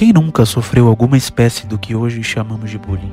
Quem 0.00 0.14
nunca 0.14 0.46
sofreu 0.46 0.88
alguma 0.88 1.18
espécie 1.18 1.66
do 1.66 1.78
que 1.78 1.94
hoje 1.94 2.22
chamamos 2.22 2.70
de 2.70 2.78
bullying? 2.78 3.12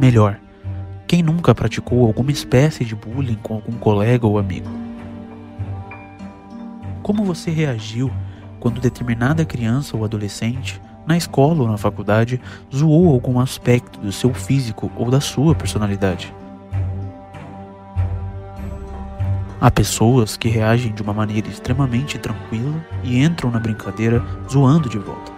Melhor, 0.00 0.40
quem 1.06 1.22
nunca 1.22 1.54
praticou 1.54 2.06
alguma 2.06 2.30
espécie 2.30 2.86
de 2.86 2.94
bullying 2.94 3.36
com 3.42 3.56
algum 3.56 3.72
colega 3.72 4.26
ou 4.26 4.38
amigo? 4.38 4.70
Como 7.02 7.22
você 7.22 7.50
reagiu 7.50 8.10
quando 8.58 8.80
determinada 8.80 9.44
criança 9.44 9.94
ou 9.94 10.06
adolescente, 10.06 10.80
na 11.06 11.14
escola 11.14 11.60
ou 11.60 11.68
na 11.68 11.76
faculdade, 11.76 12.40
zoou 12.74 13.12
algum 13.12 13.38
aspecto 13.38 14.00
do 14.00 14.10
seu 14.10 14.32
físico 14.32 14.90
ou 14.96 15.10
da 15.10 15.20
sua 15.20 15.54
personalidade? 15.54 16.32
Há 19.60 19.72
pessoas 19.72 20.36
que 20.36 20.48
reagem 20.48 20.92
de 20.92 21.02
uma 21.02 21.12
maneira 21.12 21.48
extremamente 21.48 22.16
tranquila 22.16 22.80
e 23.02 23.20
entram 23.20 23.50
na 23.50 23.58
brincadeira 23.58 24.24
zoando 24.48 24.88
de 24.88 24.98
volta. 24.98 25.32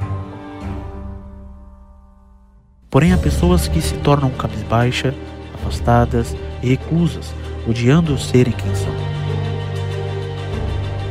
Porém, 2.91 3.15
há 3.15 3.17
pessoas 3.17 3.67
que 3.67 3.80
se 3.80 3.95
tornam 3.99 4.29
cabisbaixa, 4.29 5.15
afastadas 5.55 6.37
e 6.63 6.69
reclusas, 6.69 7.33
odiando 7.67 8.19
serem 8.19 8.53
quem 8.53 8.75
são. 8.75 8.93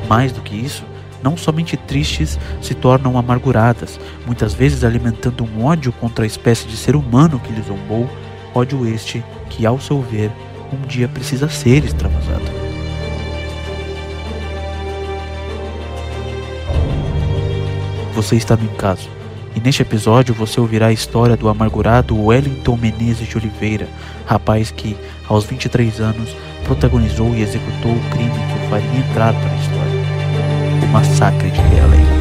Mais 0.08 0.32
do 0.32 0.42
que 0.42 0.56
isso, 0.56 0.84
não 1.24 1.36
somente 1.36 1.76
tristes 1.76 2.38
se 2.62 2.76
tornam 2.76 3.18
amarguradas, 3.18 4.00
muitas 4.24 4.54
vezes 4.54 4.84
alimentando 4.84 5.44
um 5.44 5.66
ódio 5.66 5.92
contra 5.94 6.26
a 6.26 6.28
espécie 6.28 6.68
de 6.68 6.78
ser 6.78 6.96
humano 6.96 7.40
que 7.40 7.52
lhes 7.52 7.66
zombou, 7.66 8.08
ódio 8.54 8.88
este 8.88 9.24
que, 9.50 9.66
ao 9.66 9.80
seu 9.80 10.00
ver, 10.00 10.32
um 10.72 10.86
dia 10.86 11.08
precisa 11.08 11.50
ser 11.50 11.84
extravasado. 11.84 12.69
Você 18.20 18.36
está 18.36 18.58
no 18.58 18.68
caso. 18.72 19.10
E 19.56 19.62
neste 19.62 19.82
episódio 19.82 20.36
você 20.36 20.60
ouvirá 20.60 20.88
a 20.88 20.92
história 20.92 21.38
do 21.38 21.48
amargurado 21.48 22.22
Wellington 22.22 22.76
Menezes 22.76 23.26
de 23.26 23.38
Oliveira, 23.38 23.88
rapaz 24.26 24.72
que, 24.72 24.98
aos 25.26 25.46
23 25.46 26.02
anos, 26.02 26.36
protagonizou 26.66 27.34
e 27.34 27.42
executou 27.42 27.94
o 27.94 28.10
crime 28.10 28.30
que 28.30 28.66
o 28.66 28.70
faria 28.70 29.00
entrar 29.00 29.34
para 29.34 29.50
a 29.50 29.56
história: 29.56 30.84
o 30.84 30.88
massacre 30.88 31.50
de 31.50 31.62
Realengo. 31.62 32.19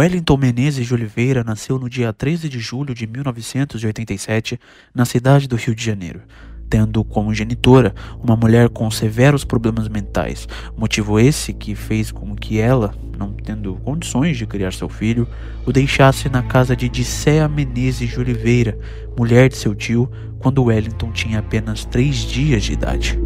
Wellington 0.00 0.38
Menezes 0.38 0.86
de 0.86 0.94
Oliveira 0.94 1.44
nasceu 1.44 1.78
no 1.78 1.86
dia 1.86 2.10
13 2.10 2.48
de 2.48 2.58
julho 2.58 2.94
de 2.94 3.06
1987 3.06 4.58
na 4.94 5.04
cidade 5.04 5.46
do 5.46 5.56
Rio 5.56 5.74
de 5.74 5.84
Janeiro, 5.84 6.22
tendo 6.70 7.04
como 7.04 7.34
genitora 7.34 7.94
uma 8.18 8.34
mulher 8.34 8.70
com 8.70 8.90
severos 8.90 9.44
problemas 9.44 9.88
mentais, 9.88 10.48
motivo 10.74 11.20
esse 11.20 11.52
que 11.52 11.74
fez 11.74 12.10
com 12.10 12.34
que 12.34 12.58
ela, 12.58 12.94
não 13.18 13.34
tendo 13.34 13.74
condições 13.84 14.38
de 14.38 14.46
criar 14.46 14.72
seu 14.72 14.88
filho, 14.88 15.28
o 15.66 15.72
deixasse 15.72 16.30
na 16.30 16.42
casa 16.42 16.74
de 16.74 16.88
Dicea 16.88 17.46
Menezes 17.46 18.08
de 18.08 18.18
Oliveira, 18.18 18.78
mulher 19.18 19.50
de 19.50 19.56
seu 19.58 19.74
tio, 19.74 20.10
quando 20.38 20.64
Wellington 20.64 21.12
tinha 21.12 21.40
apenas 21.40 21.84
três 21.84 22.16
dias 22.16 22.64
de 22.64 22.72
idade. 22.72 23.20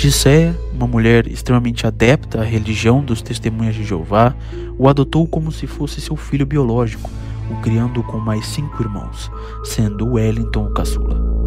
Dicea 0.00 0.58
uma 0.72 0.86
mulher 0.86 1.26
extremamente 1.26 1.86
adepta 1.86 2.40
à 2.40 2.42
religião 2.42 3.04
dos 3.04 3.20
testemunhas 3.20 3.74
de 3.74 3.84
Jeová, 3.84 4.34
o 4.78 4.88
adotou 4.88 5.28
como 5.28 5.52
se 5.52 5.66
fosse 5.66 6.00
seu 6.00 6.16
filho 6.16 6.46
biológico, 6.46 7.10
o 7.50 7.60
criando 7.60 8.02
com 8.04 8.16
mais 8.16 8.46
cinco 8.46 8.82
irmãos, 8.82 9.30
sendo 9.62 10.14
Wellington 10.14 10.68
o 10.68 10.70
caçula. 10.72 11.39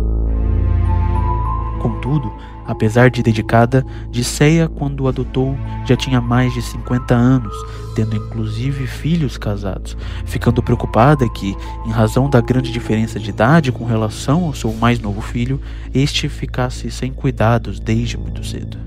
Contudo, 1.83 2.31
apesar 2.65 3.11
de 3.11 3.21
dedicada, 3.21 3.85
Disseia, 4.09 4.69
quando 4.69 5.05
adotou, 5.05 5.57
já 5.85 5.97
tinha 5.97 6.21
mais 6.21 6.53
de 6.53 6.61
50 6.61 7.13
anos, 7.13 7.53
tendo 7.93 8.15
inclusive 8.15 8.87
filhos 8.87 9.37
casados, 9.37 9.97
ficando 10.23 10.63
preocupada 10.63 11.27
que, 11.27 11.57
em 11.85 11.91
razão 11.91 12.29
da 12.29 12.39
grande 12.39 12.71
diferença 12.71 13.19
de 13.19 13.29
idade 13.29 13.69
com 13.69 13.83
relação 13.83 14.45
ao 14.45 14.53
seu 14.53 14.71
mais 14.71 14.97
novo 14.97 15.19
filho, 15.19 15.59
este 15.93 16.29
ficasse 16.29 16.89
sem 16.89 17.11
cuidados 17.11 17.81
desde 17.81 18.17
muito 18.17 18.45
cedo. 18.45 18.77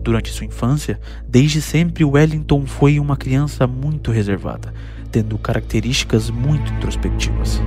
Durante 0.00 0.30
sua 0.30 0.46
infância, 0.46 1.00
desde 1.28 1.60
sempre 1.60 2.04
Wellington 2.04 2.66
foi 2.66 3.00
uma 3.00 3.16
criança 3.16 3.66
muito 3.66 4.12
reservada, 4.12 4.72
tendo 5.10 5.36
características 5.36 6.30
muito 6.30 6.72
introspectivas. 6.74 7.60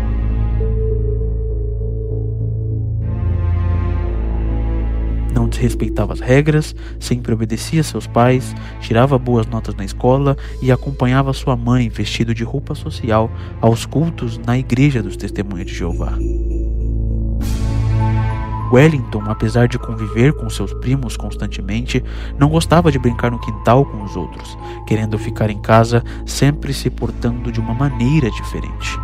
Não 5.39 5.47
desrespeitava 5.47 6.11
as 6.11 6.19
regras, 6.19 6.75
sempre 6.99 7.33
obedecia 7.33 7.81
seus 7.81 8.05
pais, 8.05 8.53
tirava 8.81 9.17
boas 9.17 9.47
notas 9.47 9.73
na 9.73 9.85
escola 9.85 10.35
e 10.61 10.69
acompanhava 10.69 11.31
sua 11.31 11.55
mãe 11.55 11.87
vestido 11.87 12.35
de 12.35 12.43
roupa 12.43 12.75
social 12.75 13.31
aos 13.61 13.85
cultos 13.85 14.37
na 14.37 14.57
igreja 14.57 15.01
dos 15.01 15.15
Testemunhos 15.15 15.67
de 15.67 15.73
Jeová. 15.73 16.11
Wellington, 18.69 19.23
apesar 19.27 19.69
de 19.69 19.79
conviver 19.79 20.33
com 20.33 20.49
seus 20.49 20.73
primos 20.73 21.15
constantemente, 21.15 22.03
não 22.37 22.49
gostava 22.49 22.91
de 22.91 22.99
brincar 22.99 23.31
no 23.31 23.39
quintal 23.39 23.85
com 23.85 24.03
os 24.03 24.17
outros, 24.17 24.57
querendo 24.85 25.17
ficar 25.17 25.49
em 25.49 25.61
casa, 25.61 26.03
sempre 26.25 26.73
se 26.73 26.89
portando 26.89 27.49
de 27.49 27.61
uma 27.61 27.73
maneira 27.73 28.29
diferente. 28.29 28.99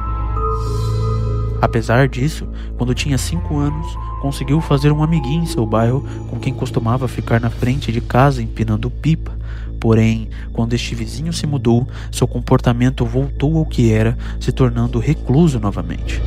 Apesar 1.61 2.09
disso, 2.09 2.45
quando 2.77 2.93
tinha 2.93 3.17
5 3.17 3.57
anos, 3.57 3.97
conseguiu 4.25 4.59
fazer 4.59 4.91
um 4.91 5.03
amiguinho 5.03 5.43
em 5.43 5.45
seu 5.45 5.67
bairro 5.67 6.03
com 6.31 6.39
quem 6.39 6.51
costumava 6.51 7.07
ficar 7.07 7.39
na 7.39 7.51
frente 7.51 7.91
de 7.91 8.01
casa 8.01 8.41
empinando 8.41 8.89
pipa. 8.89 9.37
Porém, 9.79 10.29
quando 10.51 10.73
este 10.73 10.95
vizinho 10.95 11.31
se 11.31 11.45
mudou, 11.45 11.87
seu 12.11 12.27
comportamento 12.27 13.05
voltou 13.05 13.55
ao 13.55 13.67
que 13.67 13.93
era, 13.93 14.17
se 14.39 14.51
tornando 14.51 14.97
recluso 14.97 15.59
novamente. 15.59 16.19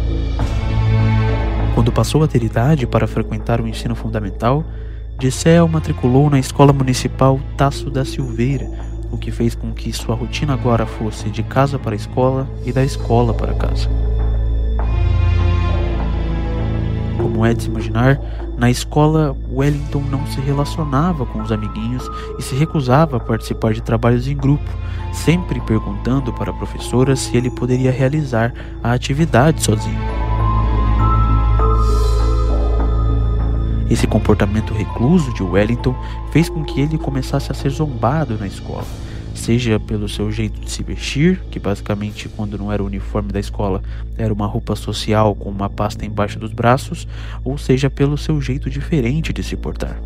Quando 1.75 1.91
passou 1.91 2.23
a 2.23 2.29
ter 2.29 2.45
idade 2.45 2.87
para 2.87 3.09
frequentar 3.09 3.61
o 3.61 3.67
ensino 3.67 3.97
fundamental, 3.97 4.65
Dissel 5.19 5.67
matriculou 5.67 6.31
na 6.31 6.39
Escola 6.39 6.73
Municipal 6.73 7.41
Tasso 7.57 7.91
da 7.91 8.05
Silveira, 8.05 8.71
o 9.11 9.19
que 9.19 9.33
fez 9.33 9.57
com 9.57 9.73
que 9.73 9.93
sua 9.93 10.15
rotina 10.15 10.55
agora 10.55 10.87
fosse 10.87 11.31
de 11.31 11.43
casa 11.43 11.81
para 11.81 11.95
a 11.95 11.97
escola 11.97 12.49
e 12.65 12.71
da 12.71 12.85
escola 12.85 13.35
para 13.35 13.55
casa. 13.55 13.91
Como 17.29 17.45
é 17.45 17.53
de 17.53 17.65
se 17.65 17.69
imaginar, 17.69 18.19
na 18.57 18.71
escola 18.71 19.37
Wellington 19.53 20.01
não 20.11 20.27
se 20.29 20.41
relacionava 20.41 21.27
com 21.27 21.43
os 21.43 21.53
amiguinhos 21.53 22.11
e 22.39 22.43
se 22.43 22.55
recusava 22.55 23.19
a 23.19 23.21
participar 23.21 23.75
de 23.75 23.83
trabalhos 23.83 24.27
em 24.27 24.35
grupo, 24.35 24.65
sempre 25.13 25.61
perguntando 25.61 26.33
para 26.33 26.51
a 26.51 26.55
professora 26.55 27.15
se 27.15 27.37
ele 27.37 27.51
poderia 27.51 27.93
realizar 27.93 28.55
a 28.83 28.93
atividade 28.93 29.63
sozinho. 29.63 30.01
Esse 33.91 34.07
comportamento 34.07 34.73
recluso 34.73 35.33
de 35.35 35.43
Wellington 35.43 35.95
fez 36.31 36.49
com 36.49 36.65
que 36.65 36.81
ele 36.81 36.97
começasse 36.97 37.53
a 37.53 37.55
ser 37.55 37.69
zombado 37.69 38.39
na 38.39 38.47
escola, 38.47 38.87
seja 39.39 39.79
pelo 39.81 40.09
seu 40.09 40.31
jeito 40.31 40.61
de 40.61 40.71
se 40.71 40.83
vestir, 40.83 41.41
que 41.51 41.59
basicamente 41.59 42.29
quando 42.29 42.59
não 42.59 42.73
era 42.73 42.83
o 42.83 42.87
uniforme 42.87 43.33
da 43.33 43.41
escola 43.41 43.83
era 44.17 44.33
uma 44.33 44.47
roupa 44.47 44.75
social 44.77 45.35
com 45.35 45.49
uma 45.49 45.71
pasta 45.71 46.05
embaixo 46.05 46.39
dos 46.39 46.53
braços, 46.53 47.07
ou 47.45 47.57
seja 47.57 47.89
pelo 47.89 48.19
seu 48.19 48.41
jeito 48.41 48.69
diferente 48.69 49.33
de 49.33 49.43
se 49.43 49.57
portar. 49.57 49.99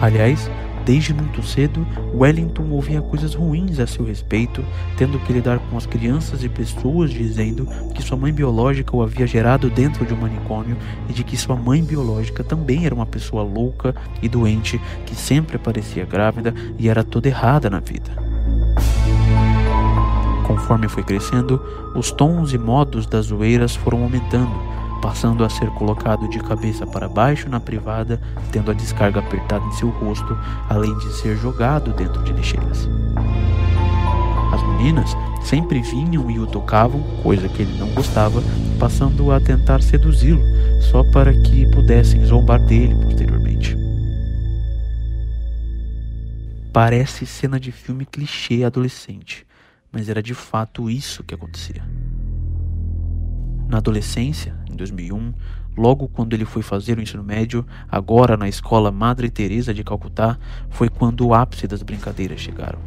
Aliás, 0.00 0.50
Desde 0.88 1.12
muito 1.12 1.42
cedo, 1.42 1.86
Wellington 2.14 2.70
ouvia 2.70 3.02
coisas 3.02 3.34
ruins 3.34 3.78
a 3.78 3.86
seu 3.86 4.06
respeito, 4.06 4.64
tendo 4.96 5.18
que 5.18 5.34
lidar 5.34 5.58
com 5.58 5.76
as 5.76 5.84
crianças 5.84 6.42
e 6.42 6.48
pessoas 6.48 7.10
dizendo 7.10 7.68
que 7.94 8.00
sua 8.00 8.16
mãe 8.16 8.32
biológica 8.32 8.96
o 8.96 9.02
havia 9.02 9.26
gerado 9.26 9.68
dentro 9.68 10.06
de 10.06 10.14
um 10.14 10.16
manicômio 10.16 10.78
e 11.06 11.12
de 11.12 11.22
que 11.22 11.36
sua 11.36 11.54
mãe 11.54 11.84
biológica 11.84 12.42
também 12.42 12.86
era 12.86 12.94
uma 12.94 13.04
pessoa 13.04 13.42
louca 13.42 13.94
e 14.22 14.30
doente 14.30 14.80
que 15.04 15.14
sempre 15.14 15.56
aparecia 15.56 16.06
grávida 16.06 16.54
e 16.78 16.88
era 16.88 17.04
toda 17.04 17.28
errada 17.28 17.68
na 17.68 17.80
vida. 17.80 18.10
Conforme 20.46 20.88
foi 20.88 21.02
crescendo, 21.02 21.62
os 21.94 22.10
tons 22.10 22.54
e 22.54 22.56
modos 22.56 23.06
das 23.06 23.26
zoeiras 23.26 23.76
foram 23.76 24.04
aumentando 24.04 24.87
passando 25.00 25.44
a 25.44 25.48
ser 25.48 25.70
colocado 25.70 26.28
de 26.28 26.38
cabeça 26.38 26.86
para 26.86 27.08
baixo 27.08 27.48
na 27.48 27.60
privada, 27.60 28.20
tendo 28.50 28.70
a 28.70 28.74
descarga 28.74 29.20
apertada 29.20 29.64
em 29.64 29.72
seu 29.72 29.88
rosto, 29.88 30.36
além 30.68 30.96
de 30.98 31.12
ser 31.14 31.36
jogado 31.36 31.92
dentro 31.92 32.22
de 32.22 32.32
lixeiras. 32.32 32.88
meninas 34.78 35.16
sempre 35.42 35.80
vinham 35.80 36.30
e 36.30 36.38
o 36.38 36.46
tocavam, 36.46 37.02
coisa 37.22 37.48
que 37.48 37.62
ele 37.62 37.78
não 37.78 37.88
gostava, 37.94 38.40
passando 38.78 39.32
a 39.32 39.40
tentar 39.40 39.82
seduzi-lo, 39.82 40.42
só 40.90 41.02
para 41.10 41.32
que 41.32 41.66
pudessem 41.70 42.24
zombar 42.24 42.60
dele 42.64 42.94
posteriormente. 42.94 43.76
Parece 46.72 47.26
cena 47.26 47.58
de 47.58 47.72
filme 47.72 48.04
clichê 48.04 48.62
adolescente, 48.62 49.46
mas 49.90 50.08
era 50.08 50.22
de 50.22 50.34
fato 50.34 50.88
isso 50.88 51.24
que 51.24 51.34
acontecia. 51.34 51.82
Na 53.68 53.78
adolescência, 53.78 54.54
2001, 54.78 55.34
logo 55.76 56.08
quando 56.08 56.32
ele 56.32 56.44
foi 56.44 56.62
fazer 56.62 56.96
o 56.96 57.02
ensino 57.02 57.22
médio, 57.22 57.66
agora 57.90 58.36
na 58.36 58.48
escola 58.48 58.90
Madre 58.90 59.28
Teresa 59.28 59.74
de 59.74 59.84
Calcutá, 59.84 60.38
foi 60.70 60.88
quando 60.88 61.26
o 61.26 61.34
ápice 61.34 61.66
das 61.66 61.82
brincadeiras 61.82 62.40
chegaram, 62.40 62.78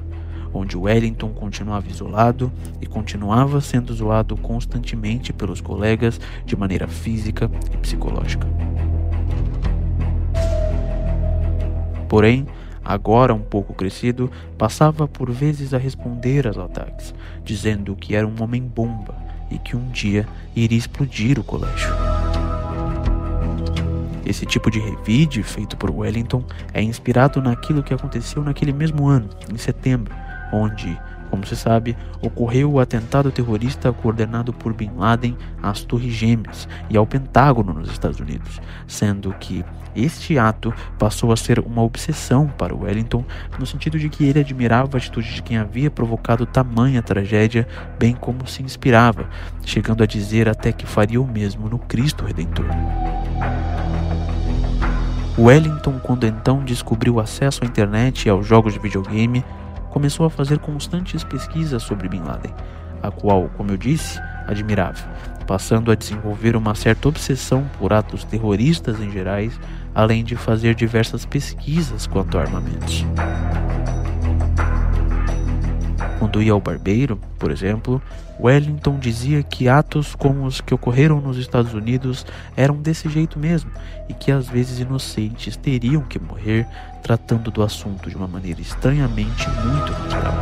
onde 0.53 0.75
Wellington 0.75 1.29
continuava 1.29 1.87
isolado 1.89 2.51
e 2.81 2.87
continuava 2.87 3.61
sendo 3.61 3.93
zoado 3.93 4.35
constantemente 4.35 5.31
pelos 5.31 5.61
colegas 5.61 6.19
de 6.45 6.55
maneira 6.55 6.87
física 6.87 7.49
e 7.71 7.77
psicológica. 7.77 8.47
Porém, 12.09 12.45
agora 12.83 13.33
um 13.33 13.39
pouco 13.39 13.73
crescido, 13.73 14.29
passava 14.57 15.07
por 15.07 15.31
vezes 15.31 15.73
a 15.73 15.77
responder 15.77 16.47
aos 16.47 16.57
ataques, 16.57 17.13
dizendo 17.43 17.95
que 17.95 18.15
era 18.15 18.27
um 18.27 18.35
homem 18.41 18.61
bomba 18.61 19.20
e 19.51 19.57
que 19.59 19.75
um 19.75 19.89
dia 19.89 20.27
iria 20.55 20.77
explodir 20.77 21.39
o 21.39 21.43
colégio. 21.43 21.91
Esse 24.25 24.45
tipo 24.45 24.71
de 24.71 24.79
revide 24.79 25.43
feito 25.43 25.75
por 25.75 25.91
Wellington 25.91 26.43
é 26.73 26.81
inspirado 26.81 27.41
naquilo 27.41 27.83
que 27.83 27.93
aconteceu 27.93 28.41
naquele 28.43 28.71
mesmo 28.71 29.07
ano, 29.07 29.29
em 29.51 29.57
setembro, 29.57 30.13
onde, 30.53 30.97
como 31.31 31.47
se 31.47 31.55
sabe, 31.55 31.97
ocorreu 32.21 32.73
o 32.73 32.79
atentado 32.79 33.31
terrorista 33.31 33.91
coordenado 33.91 34.51
por 34.51 34.73
Bin 34.73 34.91
Laden 34.97 35.35
às 35.63 35.81
Torres 35.81 36.13
Gêmeas 36.13 36.67
e 36.89 36.97
ao 36.97 37.07
Pentágono 37.07 37.73
nos 37.73 37.89
Estados 37.89 38.19
Unidos, 38.19 38.61
sendo 38.85 39.33
que 39.39 39.65
este 39.95 40.37
ato 40.37 40.73
passou 40.99 41.31
a 41.31 41.37
ser 41.37 41.59
uma 41.59 41.81
obsessão 41.81 42.47
para 42.47 42.75
Wellington, 42.75 43.25
no 43.57 43.65
sentido 43.65 43.97
de 43.97 44.09
que 44.09 44.25
ele 44.25 44.39
admirava 44.39 44.95
a 44.95 44.97
atitude 44.97 45.33
de 45.33 45.41
quem 45.41 45.57
havia 45.57 45.89
provocado 45.89 46.45
tamanha 46.45 47.01
tragédia, 47.01 47.67
bem 47.97 48.13
como 48.13 48.45
se 48.47 48.61
inspirava, 48.61 49.29
chegando 49.65 50.03
a 50.03 50.05
dizer 50.05 50.47
até 50.47 50.71
que 50.71 50.85
faria 50.85 51.21
o 51.21 51.27
mesmo 51.27 51.69
no 51.69 51.79
Cristo 51.79 52.25
Redentor. 52.25 52.65
Wellington, 55.37 55.99
quando 56.03 56.27
então 56.27 56.63
descobriu 56.63 57.19
acesso 57.19 57.63
à 57.63 57.67
internet 57.67 58.25
e 58.25 58.29
aos 58.29 58.45
jogos 58.45 58.73
de 58.73 58.79
videogame, 58.79 59.43
começou 59.91 60.25
a 60.25 60.29
fazer 60.29 60.57
constantes 60.57 61.23
pesquisas 61.23 61.83
sobre 61.83 62.09
Bin 62.09 62.21
Laden, 62.21 62.53
a 63.03 63.11
qual, 63.11 63.49
como 63.49 63.71
eu 63.71 63.77
disse, 63.77 64.19
admirava, 64.47 65.03
passando 65.45 65.91
a 65.91 65.95
desenvolver 65.95 66.55
uma 66.55 66.73
certa 66.73 67.09
obsessão 67.09 67.69
por 67.77 67.93
atos 67.93 68.23
terroristas 68.23 68.99
em 68.99 69.11
gerais, 69.11 69.59
além 69.93 70.23
de 70.23 70.35
fazer 70.35 70.73
diversas 70.73 71.25
pesquisas 71.25 72.07
quanto 72.07 72.37
a 72.37 72.41
armamentos. 72.41 73.05
Quando 76.17 76.41
ia 76.41 76.53
ao 76.53 76.61
barbeiro, 76.61 77.19
por 77.37 77.51
exemplo, 77.51 78.01
Wellington 78.41 78.97
dizia 78.97 79.43
que 79.43 79.69
atos 79.69 80.15
como 80.15 80.45
os 80.45 80.59
que 80.59 80.73
ocorreram 80.73 81.21
nos 81.21 81.37
Estados 81.37 81.75
Unidos 81.75 82.25
eram 82.57 82.75
desse 82.75 83.07
jeito 83.07 83.37
mesmo 83.37 83.69
e 84.09 84.13
que 84.15 84.31
às 84.31 84.49
vezes 84.49 84.79
inocentes 84.79 85.55
teriam 85.55 86.01
que 86.01 86.17
morrer 86.19 86.65
tratando 87.03 87.51
do 87.51 87.61
assunto 87.61 88.09
de 88.09 88.15
uma 88.15 88.27
maneira 88.27 88.59
estranhamente 88.59 89.47
muito 89.47 89.91
natural. 89.91 90.33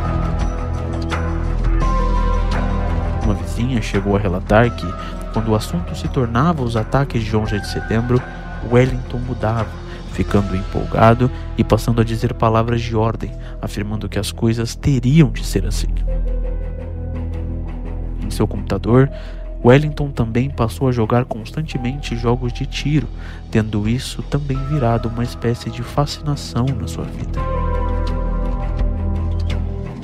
Uma 3.22 3.34
vizinha 3.34 3.82
chegou 3.82 4.16
a 4.16 4.18
relatar 4.18 4.74
que, 4.74 4.86
quando 5.34 5.50
o 5.50 5.54
assunto 5.54 5.94
se 5.94 6.08
tornava 6.08 6.62
os 6.62 6.76
ataques 6.76 7.22
de 7.22 7.36
11 7.36 7.60
de 7.60 7.68
setembro, 7.68 8.20
Wellington 8.70 9.18
mudava, 9.18 9.68
ficando 10.12 10.56
empolgado 10.56 11.30
e 11.56 11.62
passando 11.62 12.00
a 12.00 12.04
dizer 12.04 12.32
palavras 12.32 12.80
de 12.80 12.96
ordem, 12.96 13.30
afirmando 13.60 14.08
que 14.08 14.18
as 14.18 14.32
coisas 14.32 14.74
teriam 14.74 15.30
de 15.30 15.44
ser 15.44 15.66
assim. 15.66 15.94
Seu 18.30 18.46
computador, 18.46 19.10
Wellington 19.64 20.10
também 20.10 20.48
passou 20.48 20.88
a 20.88 20.92
jogar 20.92 21.24
constantemente 21.26 22.16
jogos 22.16 22.52
de 22.52 22.64
tiro, 22.64 23.06
tendo 23.50 23.88
isso 23.88 24.22
também 24.22 24.56
virado 24.68 25.08
uma 25.08 25.22
espécie 25.24 25.70
de 25.70 25.82
fascinação 25.82 26.64
na 26.66 26.88
sua 26.88 27.04
vida. 27.04 27.69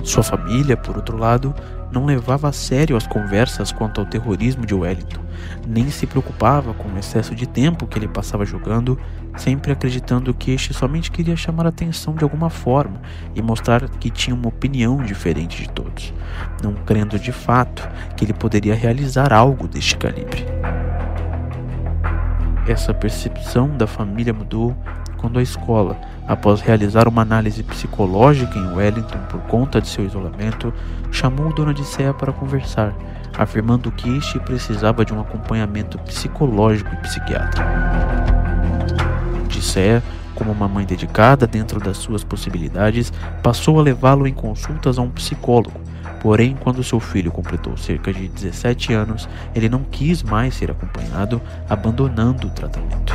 Sua 0.07 0.23
família, 0.23 0.77
por 0.77 0.97
outro 0.97 1.19
lado, 1.19 1.53
não 1.91 2.07
levava 2.07 2.49
a 2.49 2.53
sério 2.53 2.97
as 2.97 3.09
conversas 3.09 3.73
quanto 3.73 4.01
ao 4.01 4.07
terrorismo 4.07 4.65
de 4.65 4.73
Wellington, 4.73 5.21
nem 5.67 5.91
se 5.91 6.07
preocupava 6.07 6.73
com 6.73 6.89
o 6.89 6.97
excesso 6.97 7.35
de 7.35 7.45
tempo 7.45 7.89
que 7.89 7.99
ele 7.99 8.07
passava 8.07 8.45
jogando, 8.45 8.97
sempre 9.37 9.73
acreditando 9.73 10.33
que 10.33 10.53
este 10.53 10.73
somente 10.73 11.11
queria 11.11 11.35
chamar 11.35 11.67
a 11.67 11.71
atenção 11.71 12.15
de 12.15 12.23
alguma 12.23 12.49
forma 12.49 13.01
e 13.35 13.43
mostrar 13.43 13.89
que 13.89 14.09
tinha 14.09 14.37
uma 14.37 14.47
opinião 14.47 14.99
diferente 14.99 15.61
de 15.61 15.69
todos, 15.71 16.15
não 16.63 16.73
crendo 16.73 17.19
de 17.19 17.33
fato 17.33 17.89
que 18.17 18.25
ele 18.25 18.33
poderia 18.33 18.77
realizar 18.77 19.33
algo 19.33 19.67
deste 19.67 19.97
calibre. 19.97 20.47
Essa 22.69 22.95
percepção 22.95 23.77
da 23.77 23.89
família 23.89 24.33
mudou 24.33 24.77
quando 25.17 25.39
a 25.39 25.43
escola, 25.43 25.97
após 26.27 26.61
realizar 26.61 27.09
uma 27.09 27.23
análise 27.23 27.63
psicológica 27.63 28.59
em 28.59 28.75
Wellington 28.75 29.19
por 29.29 29.41
conta 29.43 29.81
de 29.81 29.89
seu 29.89 30.05
isolamento, 30.05 30.73
chamou 31.11 31.53
Dona 31.53 31.75
Dicea 31.75 32.15
para 32.15 32.33
conversar, 32.33 32.95
afirmando 33.37 33.91
que 33.91 34.17
este 34.17 34.39
precisava 34.41 35.05
de 35.05 35.13
um 35.13 35.21
acompanhamento 35.21 35.99
psicológico 35.99 36.93
e 36.95 36.97
psiquiátrico. 36.99 37.69
Dicea, 39.49 40.03
como 40.35 40.53
uma 40.53 40.69
mãe 40.69 40.85
dedicada 40.85 41.47
dentro 41.47 41.81
das 41.81 41.97
suas 41.97 42.23
possibilidades, 42.23 43.13
passou 43.43 43.81
a 43.81 43.83
levá-lo 43.83 44.27
em 44.27 44.35
consultas 44.35 44.99
a 44.99 45.03
um 45.03 45.11
psicólogo. 45.11 45.81
Porém, 46.21 46.57
quando 46.61 46.83
seu 46.83 47.01
filho 47.01 47.31
completou 47.31 47.77
cerca 47.77 48.13
de 48.13 48.29
17 48.29 48.93
anos, 48.93 49.29
ele 49.55 49.69
não 49.69 49.83
quis 49.83 50.23
mais 50.23 50.55
ser 50.55 50.71
acompanhado, 50.71 51.41
abandonando 51.69 52.49
o 52.49 52.51
tratamento. 52.51 53.15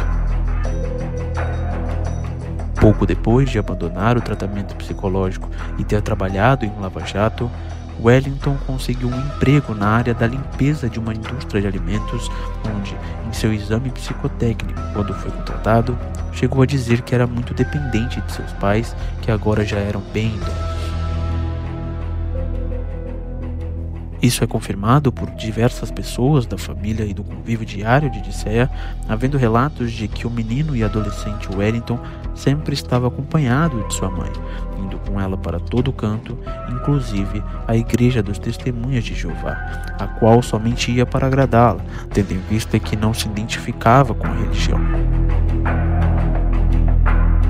Pouco 2.82 3.06
depois 3.06 3.48
de 3.48 3.60
abandonar 3.60 4.18
o 4.18 4.22
tratamento 4.22 4.76
psicológico 4.76 5.48
e 5.78 5.84
ter 5.84 6.02
trabalhado 6.02 6.66
em 6.66 6.70
um 6.70 6.82
lava-jato, 6.82 7.48
Wellington 8.04 8.58
conseguiu 8.66 9.08
um 9.08 9.20
emprego 9.20 9.76
na 9.76 9.88
área 9.88 10.16
da 10.16 10.26
limpeza 10.26 10.90
de 10.90 11.00
uma 11.00 11.14
indústria 11.14 11.62
de 11.62 11.68
alimentos, 11.68 12.28
onde, 12.76 12.98
em 13.30 13.34
seu 13.34 13.54
exame 13.54 13.92
psicotécnico, 13.92 14.82
quando 14.94 15.14
foi 15.14 15.30
contratado, 15.30 15.96
chegou 16.34 16.64
a 16.64 16.66
dizer 16.66 17.04
que 17.04 17.14
era 17.14 17.28
muito 17.28 17.54
dependente 17.54 18.20
de 18.20 18.32
seus 18.32 18.52
pais, 18.54 18.96
que 19.22 19.30
agora 19.30 19.64
já 19.64 19.78
eram 19.78 20.02
bem 20.12 20.34
idosos. 20.34 20.71
Isso 24.22 24.44
é 24.44 24.48
confirmado 24.48 25.12
por 25.12 25.32
diversas 25.32 25.90
pessoas 25.90 26.46
da 26.46 26.56
família 26.56 27.04
e 27.06 27.14
do 27.14 27.24
convívio 27.24 27.66
diário 27.66 28.08
de 28.08 28.20
Odisseia, 28.20 28.70
havendo 29.10 29.36
relatos 29.36 29.92
de 29.92 30.08
que 30.08 30.28
o 30.28 30.30
menino 30.30 30.76
e 30.76 30.84
adolescente 30.84 31.50
Wellington 31.52 32.00
sempre 32.36 32.76
estava 32.76 33.08
acompanhado 33.08 33.84
de 33.88 33.94
sua 33.96 34.12
mãe, 34.12 34.32
indo 34.78 35.00
com 35.00 35.20
ela 35.20 35.36
para 35.36 35.60
todo 35.60 35.92
canto, 35.92 36.38
inclusive 36.70 37.44
a 37.68 37.76
Igreja 37.76 38.22
dos 38.22 38.38
Testemunhas 38.38 39.04
de 39.04 39.16
Jeová, 39.16 39.58
a 40.00 40.06
qual 40.20 40.44
somente 40.44 40.92
ia 40.92 41.06
para 41.06 41.26
agradá-la, 41.26 41.82
tendo 42.14 42.32
em 42.32 42.40
vista 42.42 42.78
que 42.78 42.96
não 42.96 43.16
se 43.16 43.28
identificava 43.28 44.14
com 44.14 44.28
a 44.28 44.36
religião. 44.36 44.80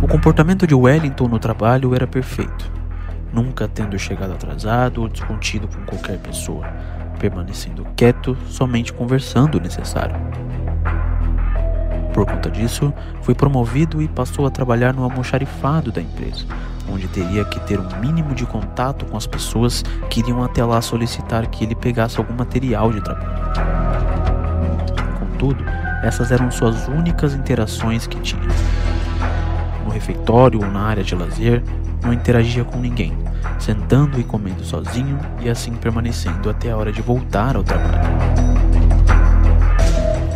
O 0.01 0.07
comportamento 0.07 0.65
de 0.65 0.73
Wellington 0.73 1.27
no 1.27 1.37
trabalho 1.37 1.93
era 1.93 2.07
perfeito 2.07 2.80
nunca 3.33 3.67
tendo 3.67 3.97
chegado 3.97 4.33
atrasado 4.33 5.01
ou 5.01 5.07
discutido 5.07 5.67
com 5.67 5.83
qualquer 5.85 6.17
pessoa, 6.19 6.65
permanecendo 7.19 7.85
quieto, 7.95 8.37
somente 8.47 8.91
conversando 8.91 9.57
o 9.57 9.61
necessário. 9.61 10.15
Por 12.13 12.25
conta 12.25 12.49
disso, 12.49 12.93
foi 13.21 13.33
promovido 13.33 14.01
e 14.01 14.07
passou 14.07 14.45
a 14.45 14.51
trabalhar 14.51 14.93
no 14.93 15.03
almoxarifado 15.03 15.91
da 15.91 16.01
empresa, 16.01 16.45
onde 16.91 17.07
teria 17.07 17.45
que 17.45 17.59
ter 17.61 17.79
um 17.79 17.99
mínimo 17.99 18.35
de 18.35 18.45
contato 18.45 19.05
com 19.05 19.15
as 19.15 19.25
pessoas 19.25 19.83
que 20.09 20.19
iriam 20.19 20.43
até 20.43 20.63
lá 20.63 20.81
solicitar 20.81 21.47
que 21.47 21.63
ele 21.63 21.75
pegasse 21.75 22.17
algum 22.17 22.33
material 22.33 22.91
de 22.91 23.01
trabalho. 23.01 23.31
Contudo, 25.19 25.63
essas 26.03 26.31
eram 26.31 26.51
suas 26.51 26.87
únicas 26.87 27.33
interações 27.33 28.07
que 28.07 28.19
tinha. 28.19 28.41
Refeitório 30.01 30.59
ou 30.59 30.71
na 30.71 30.81
área 30.81 31.03
de 31.03 31.13
lazer, 31.13 31.61
não 32.03 32.11
interagia 32.11 32.63
com 32.63 32.79
ninguém, 32.79 33.15
sentando 33.59 34.19
e 34.19 34.23
comendo 34.23 34.63
sozinho 34.63 35.19
e 35.41 35.47
assim 35.47 35.73
permanecendo 35.73 36.49
até 36.49 36.71
a 36.71 36.77
hora 36.77 36.91
de 36.91 37.03
voltar 37.03 37.55
ao 37.55 37.63
trabalho. 37.63 38.09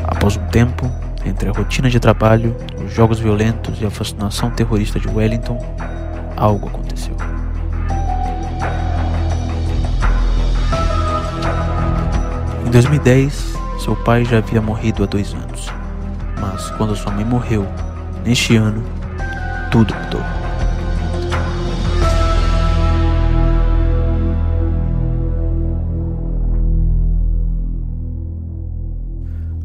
Após 0.04 0.38
um 0.38 0.46
tempo, 0.50 0.88
entre 1.26 1.50
a 1.50 1.52
rotina 1.52 1.90
de 1.90 2.00
trabalho, 2.00 2.56
os 2.86 2.94
jogos 2.94 3.20
violentos 3.20 3.82
e 3.82 3.86
a 3.86 3.90
fascinação 3.90 4.52
terrorista 4.52 5.00
de 5.00 5.08
Wellington, 5.08 5.58
algo 6.38 6.68
aconteceu. 6.68 7.16
Em 12.68 12.70
2010, 12.70 13.56
seu 13.80 13.96
pai 13.96 14.26
já 14.26 14.38
havia 14.38 14.62
morrido 14.62 15.04
há 15.04 15.08
dois 15.08 15.34
anos. 15.34 15.72
Mas 16.40 16.70
quando 16.72 16.96
sua 16.96 17.12
mãe 17.12 17.26
morreu, 17.26 17.66
neste 18.24 18.56
ano, 18.56 18.84
tudo 19.76 19.94
mudou. 19.94 20.22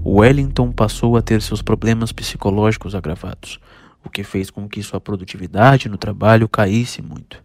Wellington 0.05 0.73
passou 0.73 1.17
a 1.17 1.23
ter 1.23 1.41
seus 1.41 1.63
problemas 1.63 2.11
psicológicos 2.11 2.97
agravados, 2.97 3.61
o 4.05 4.11
que 4.11 4.25
fez 4.25 4.51
com 4.51 4.69
que 4.69 4.83
sua 4.83 5.01
produtividade 5.01 5.89
no 5.89 5.97
trabalho 5.97 6.49
caísse 6.49 7.01
muito. 7.01 7.41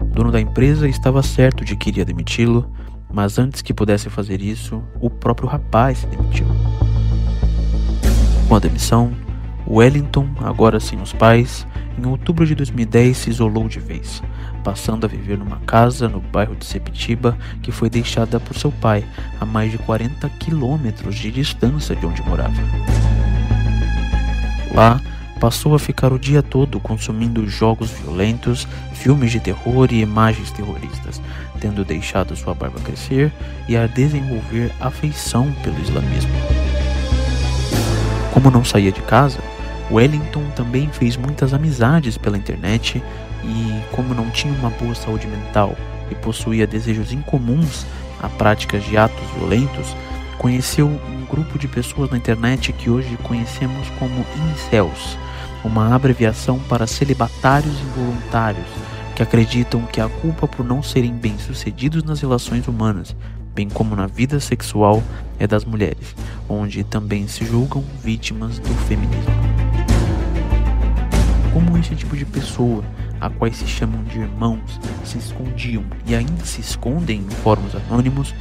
O 0.00 0.14
dono 0.14 0.30
da 0.30 0.40
empresa 0.40 0.88
estava 0.88 1.20
certo 1.20 1.64
de 1.64 1.74
que 1.74 1.88
iria 1.88 2.04
demiti-lo, 2.04 2.72
mas 3.12 3.40
antes 3.40 3.60
que 3.60 3.74
pudesse 3.74 4.08
fazer 4.08 4.40
isso, 4.40 4.80
o 5.00 5.10
próprio 5.10 5.48
rapaz 5.48 5.98
se 5.98 6.06
demitiu. 6.06 6.46
Com 8.48 8.54
a 8.54 8.60
demissão, 8.60 9.12
Wellington, 9.70 10.28
agora 10.40 10.80
sem 10.80 11.00
os 11.00 11.12
pais, 11.12 11.64
em 11.96 12.04
outubro 12.04 12.44
de 12.44 12.56
2010 12.56 13.16
se 13.16 13.30
isolou 13.30 13.68
de 13.68 13.78
vez, 13.78 14.20
passando 14.64 15.04
a 15.04 15.08
viver 15.08 15.38
numa 15.38 15.58
casa 15.60 16.08
no 16.08 16.20
bairro 16.20 16.56
de 16.56 16.64
Sepitiba 16.64 17.38
que 17.62 17.70
foi 17.70 17.88
deixada 17.88 18.40
por 18.40 18.56
seu 18.56 18.72
pai 18.72 19.04
a 19.40 19.46
mais 19.46 19.70
de 19.70 19.78
40 19.78 20.28
quilômetros 20.30 21.14
de 21.14 21.30
distância 21.30 21.94
de 21.94 22.04
onde 22.04 22.20
morava. 22.22 22.60
Lá, 24.74 25.00
passou 25.38 25.72
a 25.72 25.78
ficar 25.78 26.12
o 26.12 26.18
dia 26.18 26.42
todo 26.42 26.80
consumindo 26.80 27.48
jogos 27.48 27.90
violentos, 27.92 28.66
filmes 28.92 29.30
de 29.30 29.38
terror 29.38 29.88
e 29.92 30.00
imagens 30.00 30.50
terroristas, 30.50 31.22
tendo 31.60 31.84
deixado 31.84 32.34
sua 32.34 32.54
barba 32.54 32.80
crescer 32.80 33.32
e 33.68 33.76
a 33.76 33.86
desenvolver 33.86 34.72
afeição 34.80 35.50
pelo 35.62 35.80
islamismo. 35.80 36.32
Como 38.32 38.50
não 38.50 38.64
saía 38.64 38.92
de 38.92 39.00
casa, 39.02 39.38
Wellington 39.90 40.44
também 40.54 40.88
fez 40.88 41.16
muitas 41.16 41.52
amizades 41.52 42.16
pela 42.16 42.36
internet 42.36 43.02
e, 43.44 43.94
como 43.94 44.14
não 44.14 44.30
tinha 44.30 44.52
uma 44.54 44.70
boa 44.70 44.94
saúde 44.94 45.26
mental 45.26 45.76
e 46.10 46.14
possuía 46.14 46.66
desejos 46.66 47.12
incomuns 47.12 47.84
a 48.22 48.28
práticas 48.28 48.84
de 48.84 48.96
atos 48.96 49.30
violentos, 49.36 49.96
conheceu 50.38 50.86
um 50.86 51.26
grupo 51.26 51.58
de 51.58 51.68
pessoas 51.68 52.10
na 52.10 52.16
internet 52.16 52.72
que 52.72 52.90
hoje 52.90 53.16
conhecemos 53.22 53.88
como 53.98 54.24
incels, 54.52 55.18
uma 55.64 55.94
abreviação 55.94 56.58
para 56.58 56.86
celibatários 56.86 57.74
involuntários, 57.80 58.66
que 59.14 59.22
acreditam 59.22 59.82
que 59.82 60.00
a 60.00 60.08
culpa 60.08 60.48
por 60.48 60.64
não 60.64 60.82
serem 60.82 61.12
bem-sucedidos 61.12 62.02
nas 62.02 62.20
relações 62.20 62.66
humanas, 62.66 63.14
bem 63.54 63.68
como 63.68 63.94
na 63.94 64.06
vida 64.06 64.40
sexual, 64.40 65.02
é 65.38 65.46
das 65.46 65.64
mulheres, 65.64 66.14
onde 66.48 66.84
também 66.84 67.26
se 67.28 67.44
julgam 67.44 67.84
vítimas 68.02 68.58
do 68.58 68.74
feminismo. 68.86 69.59
Como 71.66 71.76
este 71.76 71.94
tipo 71.94 72.16
de 72.16 72.24
pessoa 72.24 72.82
a 73.20 73.28
quais 73.28 73.56
se 73.56 73.66
chamam 73.66 74.02
de 74.04 74.18
irmãos, 74.18 74.80
se 75.04 75.18
escondiam 75.18 75.84
e 76.06 76.14
ainda 76.14 76.42
se 76.46 76.62
escondem 76.62 77.20
em 77.20 77.30
fóruns 77.42 77.74
anônimos, 77.74 78.34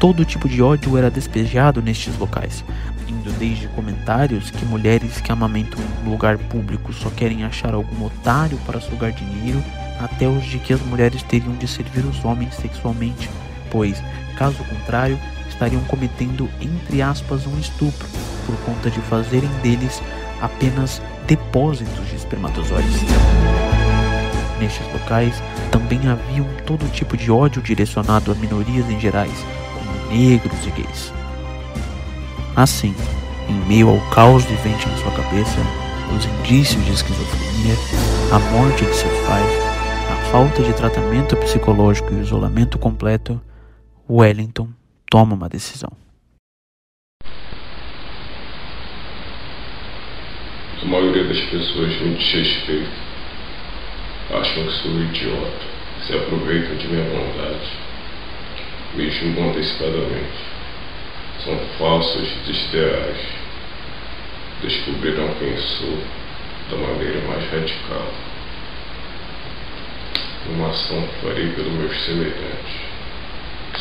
todo 0.00 0.24
tipo 0.24 0.48
de 0.48 0.62
ódio 0.62 0.96
era 0.96 1.10
despejado 1.10 1.82
nestes 1.82 2.16
locais, 2.18 2.64
indo 3.06 3.30
desde 3.38 3.68
comentários 3.68 4.50
que 4.50 4.64
mulheres 4.64 5.20
que 5.20 5.30
amamentam 5.30 5.78
em 5.78 6.10
lugar 6.10 6.38
público 6.38 6.90
só 6.94 7.10
querem 7.10 7.44
achar 7.44 7.74
algum 7.74 8.06
otário 8.06 8.56
para 8.66 8.80
sugar 8.80 9.12
dinheiro, 9.12 9.62
até 10.00 10.26
os 10.26 10.46
de 10.46 10.58
que 10.58 10.72
as 10.72 10.80
mulheres 10.80 11.22
teriam 11.22 11.54
de 11.56 11.68
servir 11.68 12.04
os 12.06 12.24
homens 12.24 12.54
sexualmente, 12.54 13.28
pois, 13.70 14.02
caso 14.38 14.64
contrário, 14.64 15.18
estariam 15.50 15.82
cometendo, 15.84 16.48
entre 16.62 17.02
aspas, 17.02 17.46
um 17.46 17.58
estupro, 17.58 18.08
por 18.46 18.56
conta 18.64 18.90
de 18.90 19.00
fazerem 19.02 19.50
deles 19.62 20.02
apenas 20.40 21.00
depósitos 21.26 22.08
de 22.08 22.16
espermatozoides. 22.16 23.00
Nestes 24.58 24.86
locais 24.92 25.42
também 25.70 26.00
haviam 26.08 26.46
todo 26.66 26.90
tipo 26.92 27.16
de 27.16 27.30
ódio 27.30 27.60
direcionado 27.62 28.30
a 28.30 28.34
minorias 28.34 28.88
em 28.88 29.00
gerais, 29.00 29.44
como 29.74 30.12
negros 30.12 30.66
e 30.66 30.70
gays. 30.70 31.12
Assim, 32.54 32.94
em 33.48 33.54
meio 33.66 33.88
ao 33.88 34.00
caos 34.10 34.44
vivente 34.44 34.88
em 34.88 34.96
sua 34.98 35.10
cabeça, 35.12 35.60
os 36.16 36.24
indícios 36.24 36.84
de 36.84 36.92
esquizofrenia, 36.92 37.74
a 38.32 38.38
morte 38.38 38.84
de 38.84 38.94
seus 38.94 39.26
pais, 39.26 39.64
a 40.12 40.30
falta 40.30 40.62
de 40.62 40.72
tratamento 40.72 41.36
psicológico 41.36 42.12
e 42.12 42.16
o 42.16 42.22
isolamento 42.22 42.78
completo, 42.78 43.40
Wellington 44.08 44.68
toma 45.10 45.34
uma 45.34 45.48
decisão. 45.48 46.03
A 50.82 50.86
maioria 50.86 51.24
das 51.24 51.40
pessoas 51.40 52.00
me 52.00 52.14
desrespeita 52.14 53.04
acham 54.30 54.64
que 54.64 54.72
sou 54.72 54.90
idiota, 55.00 55.66
se 56.06 56.14
aproveitam 56.14 56.76
de 56.76 56.88
minha 56.88 57.04
bondade, 57.04 57.70
me 58.94 59.10
julgam 59.10 59.50
antecipadamente. 59.50 60.54
São 61.44 61.58
falsos 61.78 62.28
desleais. 62.46 63.18
Descobrirão 64.62 65.34
quem 65.38 65.56
sou 65.58 65.98
da 66.70 66.76
maneira 66.76 67.20
mais 67.26 67.44
radical. 67.50 68.12
Uma 70.48 70.68
ação 70.68 71.02
que 71.02 71.26
farei 71.26 71.48
pelos 71.48 71.72
meus 71.72 72.04
semelhantes. 72.04 72.94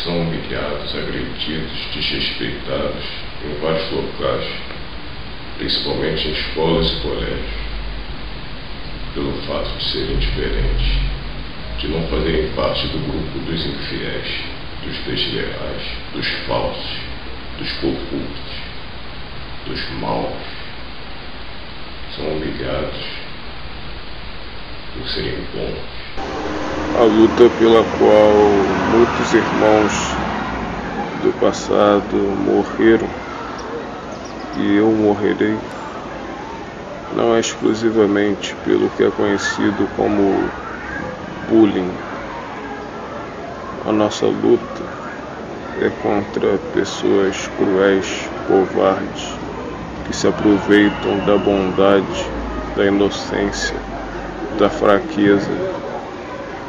São 0.03 0.21
humilhados, 0.21 0.95
agredidos, 0.95 1.79
desrespeitados 1.93 3.05
em 3.45 3.62
vários 3.62 3.91
locais, 3.91 4.45
principalmente 5.57 6.27
em 6.27 6.31
escolas 6.31 6.91
e 6.91 7.01
colégios 7.01 7.63
pelo 9.13 9.31
fato 9.43 9.69
de 9.77 9.91
serem 9.91 10.17
diferentes, 10.17 10.88
de 11.79 11.88
não 11.88 12.01
fazerem 12.07 12.50
parte 12.55 12.88
do 12.88 12.98
grupo 13.00 13.39
dos 13.45 13.65
infiéis, 13.65 14.43
dos 14.83 14.98
desleais, 15.05 15.83
dos 16.13 16.27
falsos, 16.48 16.98
dos 17.60 17.72
corruptos, 17.74 18.53
dos 19.67 19.89
maus. 20.00 20.33
São 22.15 22.25
humilhados 22.25 23.05
por 24.93 25.07
serem 25.07 25.38
bons. 25.53 26.03
A 27.00 27.03
luta 27.03 27.50
pela 27.57 27.83
qual 27.98 28.33
muitos 28.91 29.33
irmãos 29.33 29.93
do 31.24 31.33
passado 31.39 32.15
morreram 32.15 33.10
e 34.57 34.75
eu 34.75 34.91
morrerei 34.91 35.57
não 37.15 37.36
é 37.36 37.39
exclusivamente 37.39 38.55
pelo 38.65 38.89
que 38.89 39.03
é 39.03 39.12
conhecido 39.12 39.88
como 39.95 40.50
bullying. 41.48 41.91
A 43.86 43.91
nossa 43.91 44.25
luta 44.25 44.83
é 45.79 45.89
contra 46.01 46.57
pessoas 46.74 47.48
cruéis, 47.57 48.29
covardes, 48.48 49.36
que 50.07 50.13
se 50.13 50.27
aproveitam 50.27 51.19
da 51.25 51.38
bondade, 51.38 52.25
da 52.75 52.86
inocência, 52.86 53.75
da 54.57 54.69
fraqueza 54.69 55.51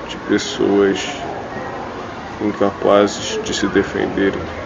de 0.09 0.17
pessoas 0.29 1.17
incapazes 2.41 3.41
de 3.43 3.55
se 3.55 3.67
defenderem. 3.69 4.64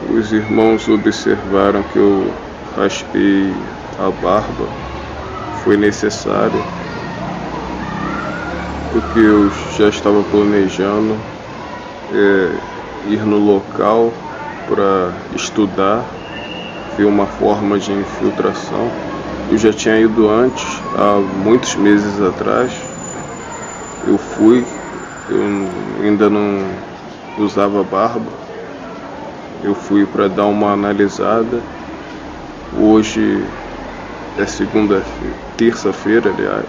Os 0.00 0.32
irmãos 0.32 0.88
observaram 0.88 1.82
que 1.82 1.98
eu 1.98 2.32
raspei 2.76 3.52
a 3.98 4.08
barba 4.10 4.68
foi 5.64 5.76
necessário, 5.76 6.62
porque 8.92 9.18
eu 9.18 9.50
já 9.76 9.88
estava 9.88 10.22
planejando 10.22 11.18
é, 12.12 12.60
ir 13.10 13.26
no 13.26 13.38
local 13.38 14.12
para 14.68 15.12
estudar, 15.34 16.06
ver 16.96 17.04
uma 17.04 17.26
forma 17.26 17.76
de 17.78 17.92
infiltração. 17.92 18.92
Eu 19.50 19.58
já 19.58 19.72
tinha 19.72 19.98
ido 19.98 20.28
antes, 20.28 20.80
há 20.96 21.18
muitos 21.20 21.74
meses 21.74 22.20
atrás. 22.20 22.72
Eu 24.06 24.16
fui, 24.16 24.64
eu 25.28 25.42
ainda 26.04 26.30
não 26.30 26.70
usava 27.36 27.82
barba. 27.82 28.47
Eu 29.62 29.74
fui 29.74 30.06
para 30.06 30.28
dar 30.28 30.46
uma 30.46 30.72
analisada. 30.72 31.60
Hoje 32.78 33.44
é 34.38 34.46
segunda, 34.46 35.02
terça-feira, 35.56 36.30
aliás. 36.30 36.66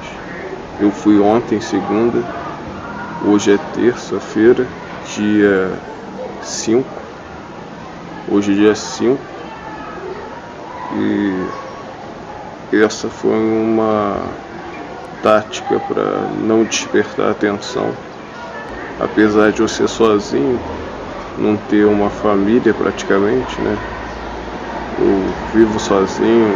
Eu 0.79 0.91
fui 0.91 1.19
ontem, 1.19 1.61
segunda. 1.61 2.23
Hoje 3.25 3.53
é 3.53 3.57
terça-feira, 3.75 4.65
dia 5.15 5.69
5. 6.41 6.87
Hoje 8.31 8.53
é 8.53 8.55
dia 8.55 8.75
5. 8.75 9.19
E 12.71 12.77
essa 12.77 13.07
foi 13.07 13.37
uma 13.37 14.17
tática 15.21 15.79
para 15.79 16.03
não 16.41 16.63
despertar 16.63 17.31
atenção. 17.31 17.93
Apesar 18.99 19.51
de 19.51 19.61
eu 19.61 19.67
ser 19.67 19.87
sozinho, 19.87 20.59
não 21.39 21.55
ter 21.69 21.85
uma 21.85 22.09
família 22.09 22.73
praticamente, 22.73 23.59
né? 23.61 23.77
Eu 24.99 25.57
vivo 25.57 25.79
sozinho 25.79 26.53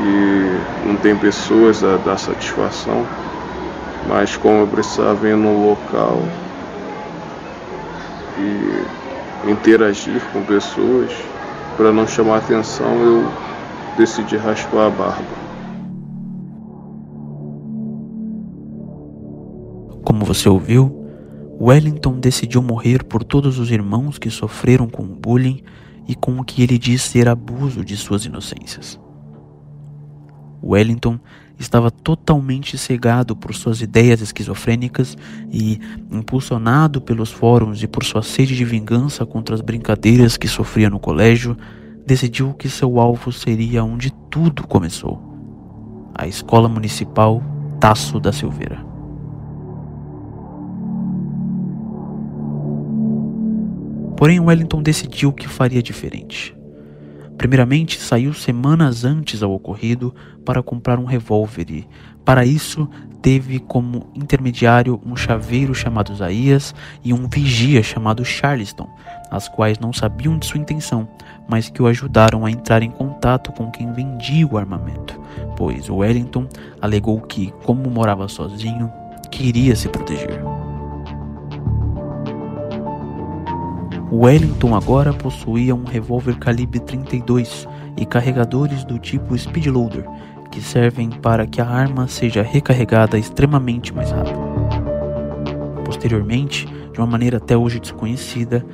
e 0.00 0.86
não 0.86 0.96
tem 0.96 1.16
pessoas 1.16 1.84
a 1.84 1.96
dar 1.98 2.18
satisfação, 2.18 3.06
mas 4.08 4.36
como 4.36 4.60
eu 4.62 4.66
precisava 4.66 5.28
ir 5.28 5.36
num 5.36 5.68
local 5.68 6.20
e 8.38 9.50
interagir 9.50 10.20
com 10.32 10.42
pessoas 10.42 11.10
para 11.76 11.92
não 11.92 12.06
chamar 12.06 12.38
atenção, 12.38 12.92
eu 13.00 13.28
decidi 13.96 14.36
raspar 14.36 14.86
a 14.86 14.90
barba. 14.90 15.38
Como 20.04 20.24
você 20.24 20.48
ouviu, 20.48 20.97
Wellington 21.60 22.20
decidiu 22.20 22.62
morrer 22.62 23.02
por 23.02 23.24
todos 23.24 23.58
os 23.58 23.70
irmãos 23.70 24.16
que 24.16 24.30
sofreram 24.30 24.88
com 24.88 25.02
o 25.02 25.14
bullying 25.14 25.62
e 26.06 26.14
com 26.14 26.38
o 26.38 26.44
que 26.44 26.62
ele 26.62 26.78
diz 26.78 27.02
ser 27.02 27.28
abuso 27.28 27.84
de 27.84 27.96
suas 27.96 28.24
inocências. 28.24 28.98
Wellington 30.62 31.18
estava 31.58 31.90
totalmente 31.90 32.78
cegado 32.78 33.34
por 33.34 33.52
suas 33.54 33.80
ideias 33.80 34.20
esquizofrênicas 34.20 35.16
e, 35.52 35.80
impulsionado 36.10 37.00
pelos 37.00 37.32
fóruns 37.32 37.82
e 37.82 37.88
por 37.88 38.04
sua 38.04 38.22
sede 38.22 38.54
de 38.54 38.64
vingança 38.64 39.26
contra 39.26 39.54
as 39.54 39.60
brincadeiras 39.60 40.36
que 40.36 40.46
sofria 40.46 40.88
no 40.88 41.00
colégio, 41.00 41.56
decidiu 42.06 42.54
que 42.54 42.68
seu 42.68 43.00
alvo 43.00 43.32
seria 43.32 43.82
onde 43.82 44.12
tudo 44.30 44.66
começou: 44.66 45.20
a 46.14 46.26
Escola 46.28 46.68
Municipal 46.68 47.42
Tasso 47.80 48.20
da 48.20 48.32
Silveira. 48.32 48.87
Porém, 54.18 54.40
Wellington 54.40 54.82
decidiu 54.82 55.32
que 55.32 55.46
faria 55.46 55.80
diferente. 55.80 56.52
Primeiramente, 57.36 58.00
saiu 58.00 58.34
semanas 58.34 59.04
antes 59.04 59.44
ao 59.44 59.52
ocorrido 59.52 60.12
para 60.44 60.60
comprar 60.60 60.98
um 60.98 61.04
revólver 61.04 61.70
e, 61.70 61.88
para 62.24 62.44
isso, 62.44 62.90
teve 63.22 63.60
como 63.60 64.10
intermediário 64.16 65.00
um 65.06 65.14
chaveiro 65.14 65.72
chamado 65.72 66.16
Zaías 66.16 66.74
e 67.04 67.12
um 67.12 67.28
vigia 67.28 67.80
chamado 67.80 68.24
Charleston, 68.24 68.88
as 69.30 69.48
quais 69.48 69.78
não 69.78 69.92
sabiam 69.92 70.36
de 70.36 70.46
sua 70.46 70.58
intenção, 70.58 71.08
mas 71.48 71.70
que 71.70 71.80
o 71.80 71.86
ajudaram 71.86 72.44
a 72.44 72.50
entrar 72.50 72.82
em 72.82 72.90
contato 72.90 73.52
com 73.52 73.70
quem 73.70 73.92
vendia 73.92 74.48
o 74.48 74.58
armamento, 74.58 75.16
pois 75.56 75.88
Wellington 75.88 76.48
alegou 76.82 77.20
que, 77.20 77.52
como 77.62 77.88
morava 77.88 78.26
sozinho, 78.26 78.90
queria 79.30 79.76
se 79.76 79.88
proteger. 79.88 80.42
Wellington 84.10 84.74
agora 84.74 85.12
possuía 85.12 85.74
um 85.74 85.84
revólver 85.84 86.36
calibre 86.38 86.80
32 86.80 87.68
e 87.96 88.06
carregadores 88.06 88.82
do 88.82 88.98
tipo 88.98 89.36
speedloader, 89.36 90.04
que 90.50 90.62
servem 90.62 91.10
para 91.10 91.46
que 91.46 91.60
a 91.60 91.68
arma 91.68 92.08
seja 92.08 92.42
recarregada 92.42 93.18
extremamente 93.18 93.92
mais 93.92 94.10
rápido. 94.10 94.40
Posteriormente, 95.84 96.66
de 96.66 96.98
uma 96.98 97.06
maneira 97.06 97.36
até 97.36 97.54
hoje 97.54 97.78
desconhecida, 97.78 98.64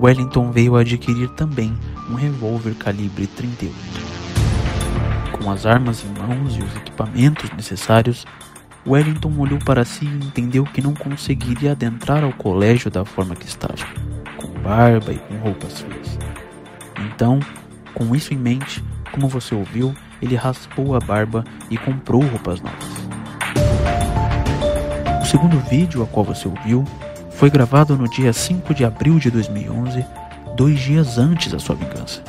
Wellington 0.00 0.50
veio 0.50 0.74
a 0.74 0.80
adquirir 0.80 1.28
também 1.30 1.72
um 2.10 2.14
revólver 2.14 2.74
calibre 2.74 3.26
38. 3.26 3.74
Com 5.32 5.50
as 5.50 5.66
armas 5.66 6.02
em 6.02 6.18
mãos 6.18 6.56
e 6.56 6.62
os 6.62 6.76
equipamentos 6.76 7.50
necessários, 7.50 8.24
Wellington 8.86 9.34
olhou 9.38 9.58
para 9.58 9.84
si 9.84 10.06
e 10.06 10.26
entendeu 10.26 10.64
que 10.64 10.80
não 10.80 10.94
conseguiria 10.94 11.72
adentrar 11.72 12.24
ao 12.24 12.32
colégio 12.32 12.90
da 12.90 13.04
forma 13.04 13.36
que 13.36 13.46
estava 13.46 13.84
barba 14.68 15.12
e 15.12 15.18
com 15.18 15.34
roupas 15.38 15.80
feias. 15.80 16.18
Então, 17.06 17.40
com 17.94 18.14
isso 18.14 18.34
em 18.34 18.36
mente, 18.36 18.84
como 19.10 19.26
você 19.26 19.54
ouviu, 19.54 19.94
ele 20.20 20.36
raspou 20.36 20.94
a 20.94 21.00
barba 21.00 21.42
e 21.70 21.78
comprou 21.78 22.20
roupas 22.20 22.60
novas. 22.60 22.84
O 25.22 25.24
segundo 25.24 25.58
vídeo 25.70 26.02
a 26.02 26.06
qual 26.06 26.22
você 26.22 26.46
ouviu 26.46 26.84
foi 27.30 27.48
gravado 27.48 27.96
no 27.96 28.10
dia 28.10 28.30
5 28.30 28.74
de 28.74 28.84
abril 28.84 29.18
de 29.18 29.30
2011, 29.30 30.04
dois 30.54 30.78
dias 30.78 31.16
antes 31.16 31.50
da 31.50 31.58
sua 31.58 31.74
vingança. 31.74 32.22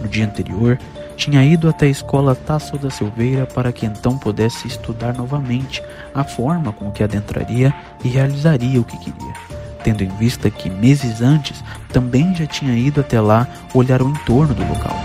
No 0.00 0.08
dia 0.08 0.24
anterior, 0.24 0.78
tinha 1.16 1.44
ido 1.44 1.68
até 1.68 1.86
a 1.86 1.90
escola 1.90 2.36
Tasso 2.36 2.78
da 2.78 2.88
Silveira 2.88 3.46
para 3.46 3.72
que 3.72 3.84
então 3.84 4.16
pudesse 4.16 4.68
estudar 4.68 5.12
novamente 5.14 5.82
a 6.14 6.22
forma 6.22 6.72
com 6.72 6.92
que 6.92 7.02
adentraria 7.02 7.74
e 8.04 8.08
realizaria 8.08 8.80
o 8.80 8.84
que 8.84 8.96
queria 8.98 9.61
tendo 9.82 10.02
em 10.02 10.08
vista 10.16 10.50
que 10.50 10.70
meses 10.70 11.20
antes 11.20 11.62
também 11.92 12.34
já 12.34 12.46
tinha 12.46 12.76
ido 12.76 13.00
até 13.00 13.20
lá 13.20 13.46
olhar 13.74 14.02
o 14.02 14.08
entorno 14.08 14.54
do 14.54 14.66
local. 14.66 14.96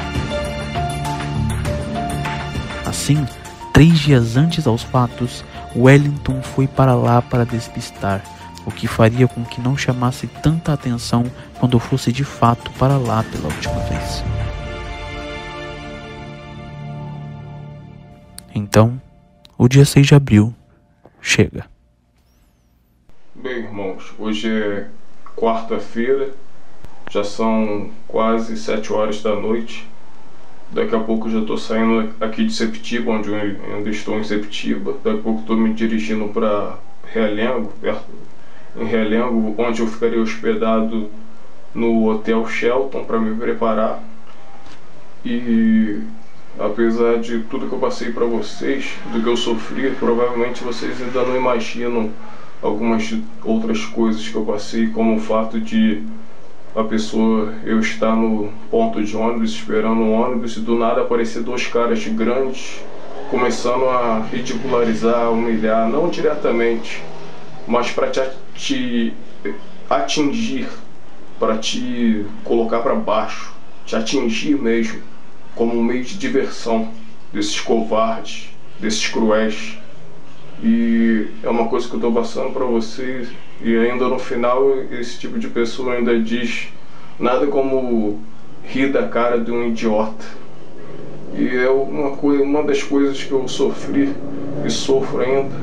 Assim, 2.86 3.26
três 3.74 4.00
dias 4.00 4.38
antes 4.38 4.66
aos 4.66 4.84
fatos, 4.84 5.44
Wellington 5.76 6.42
foi 6.42 6.68
para 6.68 6.96
lá 6.96 7.22
para 7.22 7.46
despistar, 7.46 8.24
o 8.66 8.72
que 8.72 8.88
faria 8.88 9.28
com 9.28 9.44
que 9.44 9.62
não 9.62 9.78
chamasse 9.78 10.28
tanta 10.28 10.74
atenção 10.74 11.26
quando 11.60 11.80
fosse 11.80 12.12
de 12.12 12.24
fato 12.24 12.72
para 12.72 12.98
lá 12.98 13.24
pela 13.24 13.46
última 13.46 13.80
vez. 13.82 14.24
Então, 18.54 19.00
o 19.58 19.68
dia 19.68 19.86
6 19.86 20.08
de 20.08 20.16
abril 20.16 20.54
chega. 21.22 21.66
Bem, 23.48 23.60
irmãos, 23.60 24.14
hoje 24.20 24.52
é 24.52 24.88
quarta-feira, 25.34 26.32
já 27.10 27.24
são 27.24 27.92
quase 28.06 28.58
sete 28.58 28.92
horas 28.92 29.24
da 29.24 29.38
noite. 29.38 29.88
Daqui 30.70 30.94
a 30.94 31.00
pouco 31.00 31.30
já 31.30 31.40
estou 31.40 31.58
saindo 31.58 32.14
aqui 32.20 32.46
de 32.46 32.52
Septiba, 32.52 33.10
onde 33.10 33.30
eu 33.30 33.38
ainda 33.38 33.90
estou 33.90 34.20
em 34.20 34.24
Septiba. 34.26 34.96
Daqui 35.02 35.20
a 35.20 35.22
pouco 35.22 35.40
estou 35.40 35.56
me 35.56 35.74
dirigindo 35.74 36.28
para 36.28 36.78
Realengo, 37.06 37.72
perto 37.80 38.04
em 38.76 38.84
Realengo, 38.84 39.56
onde 39.58 39.82
eu 39.82 39.88
ficarei 39.88 40.20
hospedado 40.20 41.10
no 41.74 42.06
Hotel 42.10 42.46
Shelton 42.50 43.06
para 43.06 43.18
me 43.18 43.34
preparar. 43.34 44.04
E 45.24 46.02
apesar 46.60 47.20
de 47.20 47.40
tudo 47.44 47.70
que 47.70 47.74
eu 47.74 47.80
passei 47.80 48.12
para 48.12 48.26
vocês, 48.26 48.98
do 49.14 49.24
que 49.24 49.30
eu 49.30 49.38
sofri, 49.38 49.92
provavelmente 49.92 50.66
vocês 50.66 51.02
ainda 51.02 51.24
não 51.24 51.38
imaginam 51.38 52.12
algumas 52.62 53.14
outras 53.44 53.86
coisas 53.86 54.28
que 54.28 54.36
eu 54.36 54.46
passei, 54.46 54.88
como 54.88 55.16
o 55.16 55.20
fato 55.20 55.60
de 55.60 56.04
a 56.76 56.84
pessoa 56.84 57.54
eu 57.64 57.80
estar 57.80 58.16
no 58.16 58.52
ponto 58.70 59.04
de 59.04 59.16
ônibus 59.16 59.52
esperando 59.52 60.00
um 60.00 60.14
ônibus 60.14 60.58
e 60.58 60.60
do 60.60 60.78
nada 60.78 61.02
aparecer 61.02 61.42
dois 61.42 61.66
caras 61.66 62.06
grandes 62.08 62.82
começando 63.30 63.90
a 63.90 64.20
ridicularizar, 64.32 65.32
humilhar, 65.32 65.90
não 65.90 66.10
diretamente, 66.10 67.04
mas 67.68 67.92
para 67.92 68.10
te, 68.56 69.14
atingir, 69.90 70.70
para 71.40 71.58
te 71.58 72.26
colocar 72.44 72.80
para 72.80 72.96
baixo, 72.96 73.54
te 73.86 73.96
atingir 73.96 74.56
mesmo, 74.56 75.02
como 75.56 75.78
um 75.78 75.84
meio 75.84 76.04
de 76.04 76.18
diversão 76.18 76.90
desses 77.34 77.60
covardes, 77.60 78.50
desses 78.80 79.08
cruéis. 79.08 79.78
E 80.64 81.28
é 81.44 81.50
uma 81.50 81.68
coisa 81.68 81.88
que 81.88 81.94
eu 81.94 81.98
estou 81.98 82.12
passando 82.12 82.52
para 82.52 82.66
vocês. 82.66 83.30
E 83.62 83.76
ainda 83.78 84.08
no 84.08 84.18
final, 84.18 84.64
esse 84.92 85.20
tipo 85.20 85.38
de 85.38 85.48
pessoa 85.48 85.94
ainda 85.94 86.20
diz 86.20 86.70
nada 87.20 87.46
como 87.48 88.20
rir 88.64 88.92
da 88.92 89.08
cara 89.08 89.40
de 89.40 89.52
um 89.52 89.68
idiota. 89.68 90.26
E 91.36 91.56
é 91.56 91.70
uma, 91.70 92.12
coisa, 92.18 92.44
uma 92.44 92.64
das 92.64 92.82
coisas 92.82 93.24
que 93.24 93.32
eu 93.32 93.48
sofri 93.48 94.14
e 94.66 94.70
sofro 94.70 95.22
ainda 95.22 95.56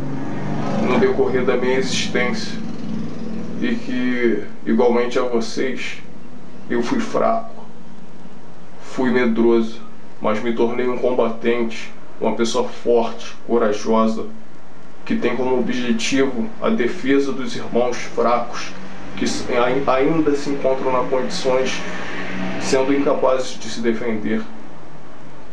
no 0.89 1.01
decorrer 1.01 1.45
da 1.45 1.57
minha 1.57 1.77
existência. 1.77 2.57
E 3.61 3.75
que, 3.75 4.45
igualmente 4.67 5.19
a 5.19 5.23
vocês, 5.23 6.03
eu 6.71 6.83
fui 6.83 7.01
fraco, 7.01 7.65
fui 8.81 9.11
medroso, 9.11 9.81
mas 10.21 10.43
me 10.43 10.53
tornei 10.53 10.87
um 10.87 10.99
combatente, 10.99 11.93
uma 12.21 12.35
pessoa 12.35 12.69
forte, 12.69 13.35
corajosa 13.47 14.27
que 15.05 15.17
tem 15.17 15.37
como 15.37 15.59
objetivo 15.59 16.49
a 16.61 16.71
defesa 16.71 17.33
dos 17.33 17.55
irmãos 17.55 17.97
fracos 17.97 18.73
que 19.17 19.27
ainda 19.89 20.35
se 20.35 20.51
encontram 20.51 20.93
nas 20.93 21.09
condições 21.09 21.81
sendo 22.61 22.93
incapazes 22.93 23.59
de 23.59 23.69
se 23.69 23.81
defender. 23.81 24.43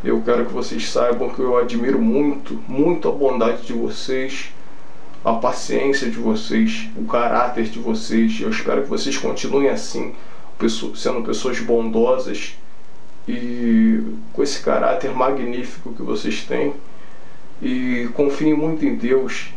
Eu 0.03 0.21
quero 0.21 0.45
que 0.45 0.53
vocês 0.53 0.89
saibam 0.89 1.29
que 1.29 1.39
eu 1.39 1.57
admiro 1.57 2.01
muito, 2.01 2.59
muito 2.67 3.07
a 3.07 3.11
bondade 3.11 3.67
de 3.67 3.73
vocês, 3.73 4.51
a 5.23 5.33
paciência 5.33 6.09
de 6.09 6.17
vocês, 6.17 6.89
o 6.97 7.05
caráter 7.05 7.65
de 7.65 7.77
vocês. 7.77 8.39
Eu 8.41 8.49
espero 8.49 8.81
que 8.81 8.89
vocês 8.89 9.17
continuem 9.17 9.69
assim, 9.69 10.15
sendo 10.95 11.21
pessoas 11.21 11.59
bondosas 11.59 12.57
e 13.27 14.01
com 14.33 14.41
esse 14.41 14.61
caráter 14.63 15.11
magnífico 15.15 15.93
que 15.93 16.01
vocês 16.01 16.43
têm 16.43 16.73
e 17.61 18.09
confie 18.13 18.53
muito 18.53 18.85
em 18.85 18.95
Deus. 18.95 19.53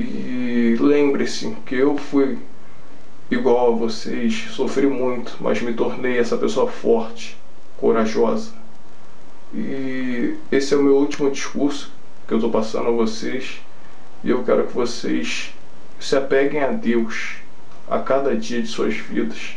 E 0.00 0.76
lembre-se 0.80 1.56
que 1.64 1.76
eu 1.76 1.96
fui 1.96 2.38
igual 3.30 3.72
a 3.72 3.76
vocês, 3.76 4.48
sofri 4.50 4.86
muito, 4.86 5.36
mas 5.40 5.62
me 5.62 5.72
tornei 5.72 6.18
essa 6.18 6.36
pessoa 6.36 6.70
forte, 6.70 7.36
corajosa. 7.76 8.52
E 9.54 10.34
esse 10.50 10.74
é 10.74 10.76
o 10.76 10.82
meu 10.82 10.96
último 10.96 11.30
discurso 11.30 11.92
que 12.26 12.34
eu 12.34 12.38
estou 12.38 12.50
passando 12.50 12.88
a 12.88 12.92
vocês. 12.92 13.60
E 14.24 14.30
eu 14.30 14.42
quero 14.42 14.66
que 14.66 14.72
vocês 14.72 15.54
se 16.00 16.16
apeguem 16.16 16.60
a 16.60 16.72
Deus 16.72 17.36
a 17.88 18.00
cada 18.00 18.34
dia 18.34 18.60
de 18.60 18.68
suas 18.68 18.94
vidas. 18.94 19.56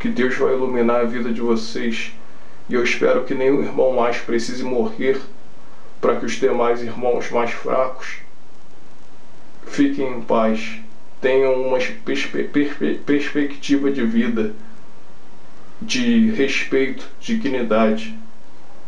Que 0.00 0.08
Deus 0.08 0.36
vai 0.36 0.54
iluminar 0.54 1.00
a 1.02 1.04
vida 1.04 1.30
de 1.30 1.40
vocês. 1.42 2.12
E 2.68 2.74
eu 2.74 2.82
espero 2.82 3.24
que 3.24 3.34
nenhum 3.34 3.62
irmão 3.62 3.92
mais 3.92 4.16
precise 4.16 4.62
morrer 4.62 5.20
para 6.04 6.16
que 6.16 6.26
os 6.26 6.32
demais 6.32 6.82
irmãos 6.82 7.30
mais 7.30 7.50
fracos 7.50 8.18
fiquem 9.64 10.18
em 10.18 10.20
paz, 10.20 10.78
tenham 11.18 11.62
uma 11.62 11.78
perspe 11.78 12.42
perspe 12.44 12.96
perspectiva 13.06 13.90
de 13.90 14.04
vida, 14.04 14.52
de 15.80 16.30
respeito, 16.32 17.08
dignidade 17.18 18.14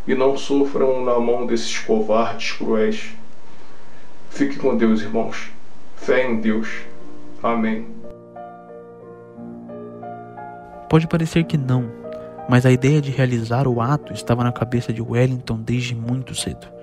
e 0.06 0.14
não 0.14 0.36
sofram 0.36 1.02
na 1.06 1.18
mão 1.18 1.46
desses 1.46 1.78
covardes 1.78 2.52
cruéis. 2.52 3.14
Fique 4.28 4.58
com 4.58 4.76
Deus, 4.76 5.00
irmãos. 5.00 5.50
Fé 5.96 6.26
em 6.26 6.38
Deus. 6.38 6.68
Amém. 7.42 7.86
Pode 10.90 11.08
parecer 11.08 11.44
que 11.44 11.56
não, 11.56 11.90
mas 12.46 12.66
a 12.66 12.70
ideia 12.70 13.00
de 13.00 13.10
realizar 13.10 13.66
o 13.66 13.80
ato 13.80 14.12
estava 14.12 14.44
na 14.44 14.52
cabeça 14.52 14.92
de 14.92 15.00
Wellington 15.00 15.56
desde 15.62 15.94
muito 15.94 16.34
cedo. 16.34 16.75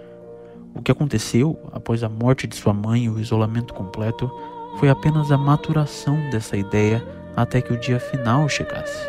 O 0.76 0.82
que 0.82 0.92
aconteceu 0.92 1.60
após 1.72 2.04
a 2.04 2.10
morte 2.10 2.48
de 2.48 2.56
sua 2.56 2.74
mãe 2.74 3.06
e 3.06 3.10
o 3.10 3.20
isolamento 3.20 3.74
completo 3.74 4.32
foi 4.80 4.90
apenas 4.90 5.32
a 5.32 5.38
maturação 5.38 6.18
dessa 6.30 6.58
ideia 6.58 7.06
até 7.36 7.62
que 7.62 7.74
o 7.74 7.80
dia 7.80 8.00
final 8.00 8.48
chegasse. 8.50 9.08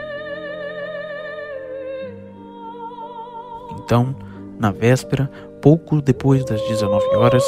Então, 3.79 4.15
na 4.59 4.71
véspera, 4.71 5.31
pouco 5.61 6.01
depois 6.01 6.45
das 6.45 6.61
19 6.63 7.17
horas, 7.17 7.45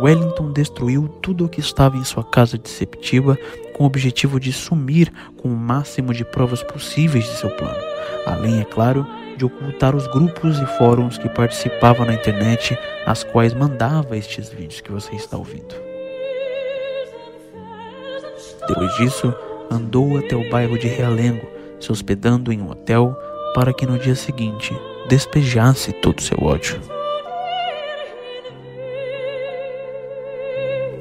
Wellington 0.00 0.52
destruiu 0.52 1.08
tudo 1.20 1.44
o 1.44 1.48
que 1.48 1.60
estava 1.60 1.96
em 1.96 2.04
sua 2.04 2.24
casa 2.24 2.56
de 2.56 2.68
Septiba 2.68 3.36
com 3.74 3.84
o 3.84 3.86
objetivo 3.86 4.38
de 4.38 4.52
sumir 4.52 5.12
com 5.36 5.48
o 5.48 5.56
máximo 5.56 6.14
de 6.14 6.24
provas 6.24 6.62
possíveis 6.62 7.24
de 7.24 7.36
seu 7.36 7.50
plano, 7.50 7.82
além, 8.26 8.60
é 8.60 8.64
claro, 8.64 9.06
de 9.40 9.46
ocultar 9.46 9.96
os 9.96 10.06
grupos 10.06 10.58
e 10.58 10.66
fóruns 10.76 11.16
que 11.16 11.26
participavam 11.26 12.04
na 12.04 12.12
internet, 12.12 12.78
as 13.06 13.24
quais 13.24 13.54
mandava 13.54 14.14
estes 14.14 14.50
vídeos 14.50 14.82
que 14.82 14.92
você 14.92 15.16
está 15.16 15.38
ouvindo. 15.38 15.74
Depois 18.68 18.94
disso, 18.96 19.34
andou 19.70 20.18
até 20.18 20.36
o 20.36 20.46
bairro 20.50 20.78
de 20.78 20.88
Realengo, 20.88 21.48
se 21.80 21.90
hospedando 21.90 22.52
em 22.52 22.60
um 22.60 22.70
hotel 22.70 23.16
para 23.54 23.72
que 23.72 23.86
no 23.86 23.98
dia 23.98 24.14
seguinte 24.14 24.78
despejasse 25.08 25.90
todo 25.90 26.20
seu 26.20 26.36
ódio. 26.42 26.78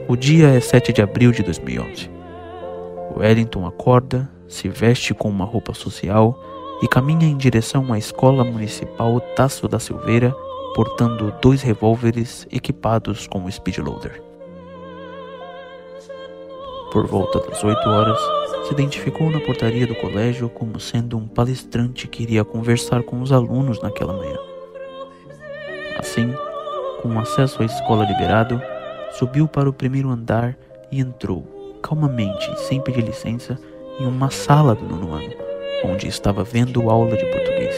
O 0.07 0.15
dia 0.15 0.47
é 0.47 0.61
7 0.61 0.93
de 0.93 1.01
abril 1.01 1.33
de 1.33 1.43
2011. 1.43 2.09
Wellington 3.17 3.67
acorda, 3.67 4.29
se 4.47 4.69
veste 4.69 5.13
com 5.13 5.27
uma 5.27 5.43
roupa 5.43 5.73
social 5.73 6.39
e 6.81 6.87
caminha 6.87 7.27
em 7.27 7.35
direção 7.35 7.91
à 7.91 7.97
Escola 7.97 8.43
Municipal 8.43 9.19
Tasso 9.35 9.67
da 9.67 9.79
Silveira, 9.79 10.33
portando 10.73 11.33
dois 11.41 11.61
revólveres 11.61 12.47
equipados 12.51 13.27
com 13.27 13.39
um 13.39 13.51
speedloader. 13.51 14.21
Por 16.91 17.05
volta 17.05 17.39
das 17.41 17.63
8 17.63 17.89
horas, 17.89 18.19
se 18.65 18.73
identificou 18.73 19.29
na 19.29 19.39
portaria 19.39 19.85
do 19.85 19.95
colégio 19.95 20.49
como 20.49 20.79
sendo 20.79 21.17
um 21.17 21.27
palestrante 21.27 22.07
que 22.07 22.23
iria 22.23 22.45
conversar 22.45 23.03
com 23.03 23.21
os 23.21 23.31
alunos 23.31 23.81
naquela 23.81 24.13
manhã. 24.13 24.37
Assim, 25.97 26.33
com 27.01 27.19
acesso 27.19 27.61
à 27.61 27.65
escola 27.65 28.05
liberado, 28.05 28.61
subiu 29.11 29.47
para 29.47 29.69
o 29.69 29.73
primeiro 29.73 30.09
andar 30.09 30.57
e 30.91 30.99
entrou, 30.99 31.77
calmamente, 31.83 32.57
sem 32.61 32.81
pedir 32.81 33.03
licença, 33.03 33.59
em 33.99 34.05
uma 34.05 34.29
sala 34.29 34.73
do 34.73 34.85
nono 34.85 35.13
ano 35.13 35.48
onde 35.83 36.07
estava 36.07 36.43
vendo 36.43 36.89
aula 36.89 37.15
de 37.15 37.25
português. 37.25 37.75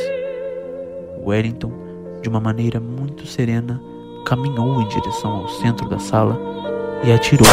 Wellington, 1.23 1.71
de 2.21 2.29
uma 2.29 2.39
maneira 2.39 2.79
muito 2.79 3.25
serena, 3.25 3.81
caminhou 4.25 4.81
em 4.81 4.87
direção 4.87 5.31
ao 5.31 5.49
centro 5.49 5.87
da 5.87 5.99
sala 5.99 6.39
e 7.03 7.11
atirou. 7.11 7.47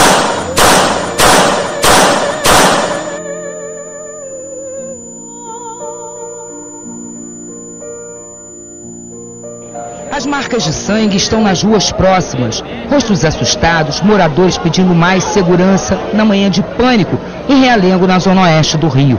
As 10.11 10.26
marcas 10.26 10.64
de 10.64 10.72
sangue 10.72 11.16
estão 11.16 11.40
nas 11.40 11.62
ruas 11.62 11.92
próximas. 11.92 12.61
Rostos 12.90 13.24
assustados, 13.24 14.00
moradores 14.00 14.58
pedindo 14.58 14.92
mais 14.92 15.22
segurança 15.22 15.96
na 16.12 16.24
manhã 16.24 16.50
de 16.50 16.61
pânico 16.61 17.16
em 17.48 17.61
Realengo, 17.61 18.04
na 18.04 18.18
zona 18.18 18.42
oeste 18.42 18.76
do 18.76 18.88
Rio. 18.88 19.16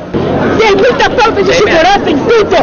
Tem 0.58 0.76
muita 0.76 1.10
falta 1.10 1.44
de 1.44 1.54
segurança 1.54 2.10
em 2.10 2.18
tudo! 2.18 2.56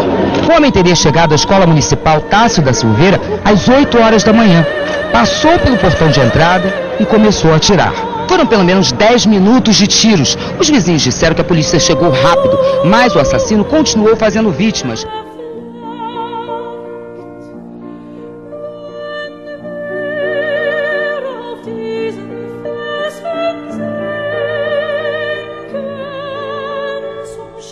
O 0.48 0.56
homem 0.56 0.70
teria 0.70 0.94
chegado 0.94 1.32
à 1.32 1.34
escola 1.34 1.66
municipal 1.66 2.20
Tássio 2.20 2.62
da 2.62 2.72
Silveira 2.72 3.20
às 3.44 3.68
8 3.68 3.98
horas 4.00 4.22
da 4.22 4.32
manhã. 4.32 4.64
Passou 5.12 5.58
pelo 5.58 5.76
portão 5.76 6.08
de 6.08 6.20
entrada 6.20 6.72
e 7.00 7.04
começou 7.04 7.52
a 7.52 7.56
atirar. 7.56 7.92
Foram 8.28 8.46
pelo 8.46 8.64
menos 8.64 8.92
10 8.92 9.26
minutos 9.26 9.76
de 9.76 9.86
tiros. 9.86 10.36
Os 10.58 10.68
vizinhos 10.68 11.02
disseram 11.02 11.34
que 11.34 11.40
a 11.40 11.44
polícia 11.44 11.78
chegou 11.78 12.10
rápido, 12.10 12.58
mas 12.84 13.14
o 13.14 13.20
assassino 13.20 13.64
continuou 13.64 14.16
fazendo 14.16 14.50
vítimas. 14.50 15.06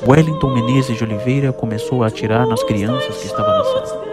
Wellington 0.06 0.52
Menezes 0.52 0.98
de 0.98 1.02
Oliveira 1.02 1.50
começou 1.50 2.04
a 2.04 2.08
atirar 2.08 2.46
nas 2.46 2.62
crianças 2.62 3.16
que 3.16 3.26
estavam 3.26 3.56
na 3.56 3.64
sala. 3.64 4.04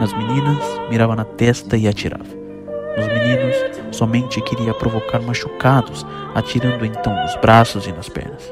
Nas 0.00 0.12
meninas, 0.14 0.64
mirava 0.88 1.14
na 1.14 1.24
testa 1.24 1.76
e 1.76 1.86
atirava. 1.86 2.24
Nos 2.24 3.06
meninos, 3.08 3.54
somente 3.94 4.40
queria 4.40 4.72
provocar 4.72 5.20
machucados, 5.20 6.06
atirando 6.34 6.82
então 6.86 7.14
nos 7.22 7.36
braços 7.36 7.86
e 7.86 7.92
nas 7.92 8.08
pernas. 8.08 8.42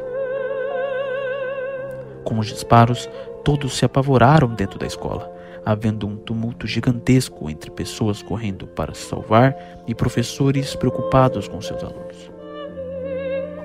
Com 2.25 2.39
os 2.39 2.49
disparos, 2.49 3.09
todos 3.43 3.75
se 3.79 3.87
apavoraram 3.87 4.49
dentro 4.49 4.79
da 4.79 4.87
escola, 4.87 5.33
havendo 5.65 6.07
um 6.07 6.17
tumulto 6.17 6.67
gigantesco 6.67 7.49
entre 7.49 7.71
pessoas 7.71 8.23
correndo 8.23 8.67
para 8.67 8.93
se 8.93 9.09
salvar 9.09 9.57
e 9.87 9.95
professores 9.95 10.77
preocupados 10.77 11.49
com 11.49 11.59
seus 11.63 11.83
alunos. 11.83 12.31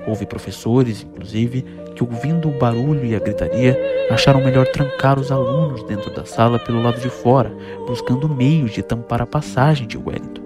Houve 0.06 0.26
professores, 0.26 1.02
inclusive, 1.02 1.64
que, 1.92 2.02
ouvindo 2.02 2.48
o 2.48 2.58
barulho 2.58 3.04
e 3.04 3.14
a 3.14 3.18
gritaria, 3.18 3.78
acharam 4.10 4.42
melhor 4.42 4.66
trancar 4.68 5.18
os 5.18 5.30
alunos 5.30 5.82
dentro 5.84 6.10
da 6.14 6.24
sala 6.24 6.58
pelo 6.58 6.82
lado 6.82 7.00
de 7.00 7.08
fora, 7.08 7.52
buscando 7.86 8.28
meios 8.28 8.72
de 8.72 8.82
tampar 8.82 9.22
a 9.22 9.26
passagem 9.26 9.86
de 9.86 9.96
Wellington. 9.96 10.42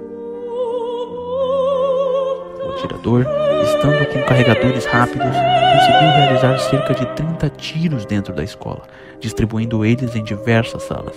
O 2.65 2.73
atirador, 2.77 3.27
estando 3.63 4.07
com 4.13 4.23
carregadores 4.23 4.85
rápidos, 4.87 5.27
conseguiu 5.27 6.11
realizar 6.17 6.59
cerca 6.59 6.95
de 6.95 7.07
30 7.15 7.51
tiros 7.51 8.05
dentro 8.05 8.35
da 8.35 8.43
escola, 8.43 8.83
distribuindo 9.21 9.85
eles 9.85 10.15
em 10.15 10.23
diversas 10.23 10.83
salas. 10.83 11.17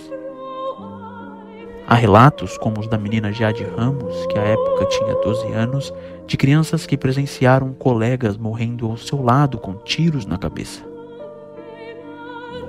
Há 1.90 1.96
relatos, 1.96 2.56
como 2.56 2.78
os 2.78 2.86
da 2.86 2.96
menina 2.96 3.32
Jade 3.32 3.64
Ramos, 3.64 4.24
que 4.26 4.38
à 4.38 4.42
época 4.42 4.86
tinha 4.86 5.12
12 5.12 5.52
anos, 5.52 5.92
de 6.30 6.36
crianças 6.36 6.86
que 6.86 6.96
presenciaram 6.96 7.72
colegas 7.72 8.36
morrendo 8.36 8.88
ao 8.88 8.96
seu 8.96 9.20
lado 9.20 9.58
com 9.58 9.74
tiros 9.74 10.24
na 10.24 10.38
cabeça. 10.38 10.80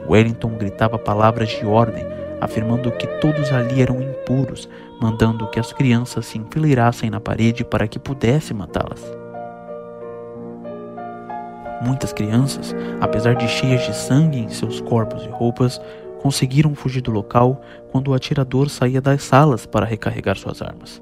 Wellington 0.09 0.57
gritava 0.57 0.97
palavras 0.97 1.49
de 1.49 1.63
ordem, 1.63 2.03
afirmando 2.41 2.91
que 2.91 3.05
todos 3.19 3.51
ali 3.51 3.79
eram 3.79 4.01
impuros, 4.01 4.67
mandando 4.99 5.47
que 5.51 5.59
as 5.59 5.71
crianças 5.71 6.25
se 6.25 6.39
enfileirassem 6.39 7.11
na 7.11 7.19
parede 7.19 7.63
para 7.63 7.87
que 7.87 7.99
pudesse 7.99 8.51
matá-las. 8.51 9.03
Muitas 11.85 12.11
crianças, 12.11 12.75
apesar 12.99 13.35
de 13.35 13.47
cheias 13.47 13.85
de 13.85 13.95
sangue 13.95 14.39
em 14.39 14.49
seus 14.49 14.81
corpos 14.81 15.23
e 15.23 15.29
roupas, 15.29 15.79
conseguiram 16.19 16.73
fugir 16.73 17.01
do 17.01 17.11
local 17.11 17.61
quando 17.91 18.07
o 18.07 18.15
atirador 18.15 18.71
saía 18.71 18.99
das 18.99 19.21
salas 19.21 19.67
para 19.67 19.85
recarregar 19.85 20.35
suas 20.35 20.63
armas. 20.63 20.99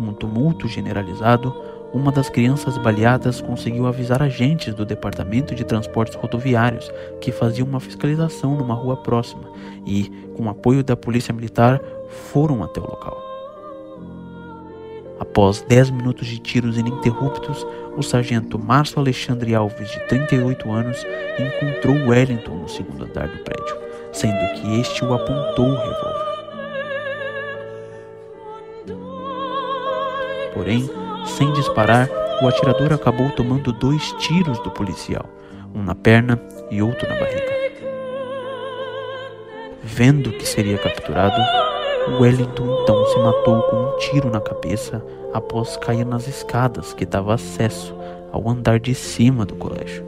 Com 0.00 0.06
um 0.06 0.14
tumulto 0.14 0.66
generalizado, 0.66 1.54
uma 1.92 2.10
das 2.10 2.30
crianças 2.30 2.78
baleadas 2.78 3.42
conseguiu 3.42 3.86
avisar 3.86 4.22
agentes 4.22 4.72
do 4.72 4.86
Departamento 4.86 5.54
de 5.54 5.62
Transportes 5.62 6.16
Rodoviários 6.16 6.90
que 7.20 7.30
faziam 7.30 7.68
uma 7.68 7.80
fiscalização 7.80 8.56
numa 8.56 8.72
rua 8.72 8.96
próxima 8.96 9.42
e, 9.84 10.04
com 10.34 10.48
apoio 10.48 10.82
da 10.82 10.96
Polícia 10.96 11.34
Militar, 11.34 11.78
foram 12.32 12.64
até 12.64 12.80
o 12.80 12.84
local. 12.84 13.22
Após 15.18 15.60
10 15.68 15.90
minutos 15.90 16.26
de 16.26 16.38
tiros 16.38 16.78
ininterruptos, 16.78 17.66
o 17.94 18.02
sargento 18.02 18.58
Márcio 18.58 19.00
Alexandre 19.00 19.54
Alves, 19.54 19.90
de 19.90 20.00
38 20.08 20.72
anos, 20.72 21.04
encontrou 21.38 22.08
Wellington 22.08 22.54
no 22.54 22.68
segundo 22.70 23.04
andar 23.04 23.28
do 23.28 23.44
prédio, 23.44 23.76
sendo 24.14 24.54
que 24.54 24.80
este 24.80 25.04
o 25.04 25.12
apontou 25.12 25.66
o 25.66 25.76
revólver. 25.76 26.29
Porém, 30.60 30.90
sem 31.24 31.50
disparar, 31.54 32.06
o 32.42 32.46
atirador 32.46 32.92
acabou 32.92 33.30
tomando 33.30 33.72
dois 33.72 34.12
tiros 34.18 34.58
do 34.58 34.70
policial, 34.70 35.24
um 35.74 35.82
na 35.82 35.94
perna 35.94 36.38
e 36.70 36.82
outro 36.82 37.08
na 37.08 37.14
barriga. 37.14 37.50
Vendo 39.82 40.30
que 40.32 40.46
seria 40.46 40.76
capturado, 40.76 41.40
Wellington 42.20 42.82
então 42.82 43.06
se 43.06 43.18
matou 43.20 43.62
com 43.62 43.76
um 43.76 43.96
tiro 43.96 44.28
na 44.28 44.38
cabeça 44.38 45.02
após 45.32 45.78
cair 45.78 46.04
nas 46.04 46.28
escadas 46.28 46.92
que 46.92 47.06
dava 47.06 47.32
acesso 47.32 47.96
ao 48.30 48.46
andar 48.46 48.78
de 48.78 48.94
cima 48.94 49.46
do 49.46 49.54
colégio. 49.54 50.04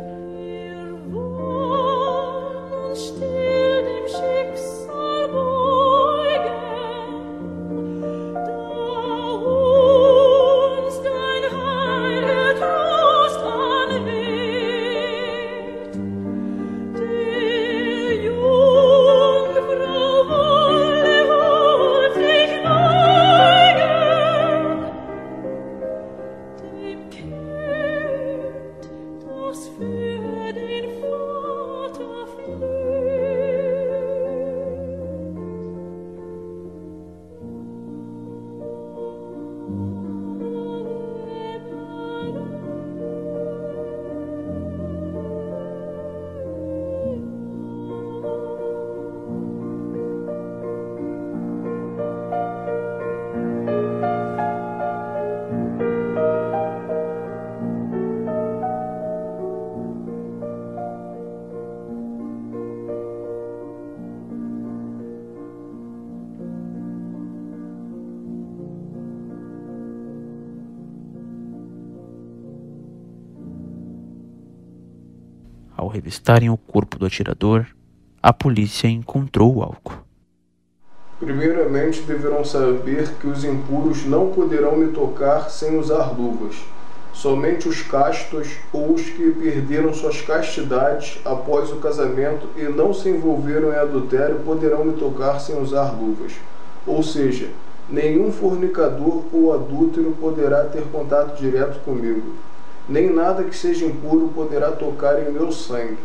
Ao 75.83 75.89
revistarem 75.89 76.49
o 76.49 76.57
corpo 76.57 76.97
do 76.97 77.07
atirador, 77.07 77.67
a 78.23 78.33
polícia 78.33 78.87
encontrou 78.87 79.57
o 79.57 79.63
álcool. 79.65 79.99
Primeiramente, 81.19 82.03
deverão 82.03 82.45
saber 82.45 83.09
que 83.19 83.27
os 83.27 83.43
impuros 83.43 84.07
não 84.07 84.31
poderão 84.31 84.77
me 84.77 84.93
tocar 84.93 85.51
sem 85.51 85.77
usar 85.77 86.17
luvas. 86.17 86.55
Somente 87.13 87.69
os 87.69 87.83
castos 87.83 88.59
ou 88.73 88.95
os 88.95 89.03
que 89.11 89.33
perderam 89.33 89.93
suas 89.93 90.21
castidades 90.21 91.19
após 91.25 91.73
o 91.73 91.79
casamento 91.79 92.47
e 92.57 92.63
não 92.63 92.95
se 92.95 93.09
envolveram 93.09 93.73
em 93.73 93.77
adultério 93.77 94.37
poderão 94.45 94.85
me 94.85 94.93
tocar 94.93 95.41
sem 95.41 95.61
usar 95.61 95.91
luvas. 95.91 96.35
Ou 96.87 97.03
seja, 97.03 97.51
nenhum 97.91 98.31
fornicador 98.31 99.25
ou 99.33 99.53
adúltero 99.53 100.17
poderá 100.21 100.63
ter 100.63 100.85
contato 100.93 101.37
direto 101.41 101.81
comigo 101.81 102.35
nem 102.89 103.13
nada 103.13 103.45
que 103.45 103.57
seja 103.57 103.87
impuro 103.87 104.33
poderá 104.35 104.73
tocar 104.73 105.21
em 105.21 105.31
meu 105.31 105.53
sangue. 105.53 105.99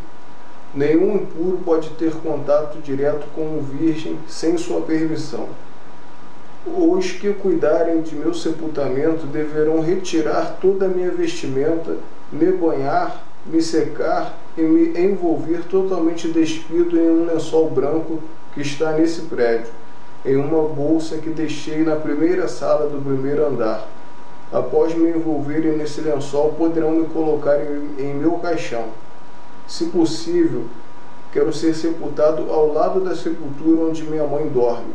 Nenhum 0.76 1.16
impuro 1.16 1.60
pode 1.66 1.90
ter 1.92 2.12
contato 2.16 2.80
direto 2.82 3.26
com 3.34 3.42
um 3.42 3.62
virgem 3.62 4.18
sem 4.28 4.58
sua 4.58 4.82
permissão. 4.82 5.48
Os 6.66 7.12
que 7.14 7.34
cuidarem 7.34 8.02
de 8.02 8.16
meu 8.16 8.34
sepultamento 8.34 9.26
deverão 9.26 9.82
retirar 9.82 10.58
toda 10.62 10.86
a 10.86 10.90
minha 10.90 11.10
vestimenta, 11.10 11.96
me 12.32 12.52
banhar, 12.52 13.24
me 13.46 13.62
secar 13.62 14.38
e 14.58 14.62
me 14.62 15.00
envolver 15.00 15.64
totalmente 15.70 16.28
despido 16.28 16.98
em 17.00 17.10
um 17.10 17.26
lençol 17.26 17.70
branco 17.70 18.22
que 18.54 18.62
está 18.62 18.92
nesse 18.92 19.22
prédio, 19.22 19.72
em 20.26 20.36
uma 20.36 20.68
bolsa 20.68 21.18
que 21.18 21.30
deixei 21.30 21.84
na 21.84 21.96
primeira 21.96 22.48
sala 22.50 22.90
do 22.90 23.02
primeiro 23.02 23.48
andar 23.48 23.88
após 24.52 24.96
me 24.96 25.10
envolverem 25.10 25.78
nesse 25.78 26.02
lençol, 26.02 26.54
poderão 26.54 26.92
me 26.92 27.08
colocar 27.08 27.58
em, 27.60 28.02
em 28.02 28.14
meu 28.14 28.34
caixão. 28.34 28.86
Se 29.68 29.86
possível, 29.86 30.66
quero 31.34 31.52
ser 31.52 31.74
sepultado 31.76 32.50
ao 32.50 32.72
lado 32.72 33.02
da 33.02 33.16
sepultura 33.16 33.82
onde 33.82 34.04
minha 34.04 34.26
mãe 34.26 34.48
dorme. 34.48 34.94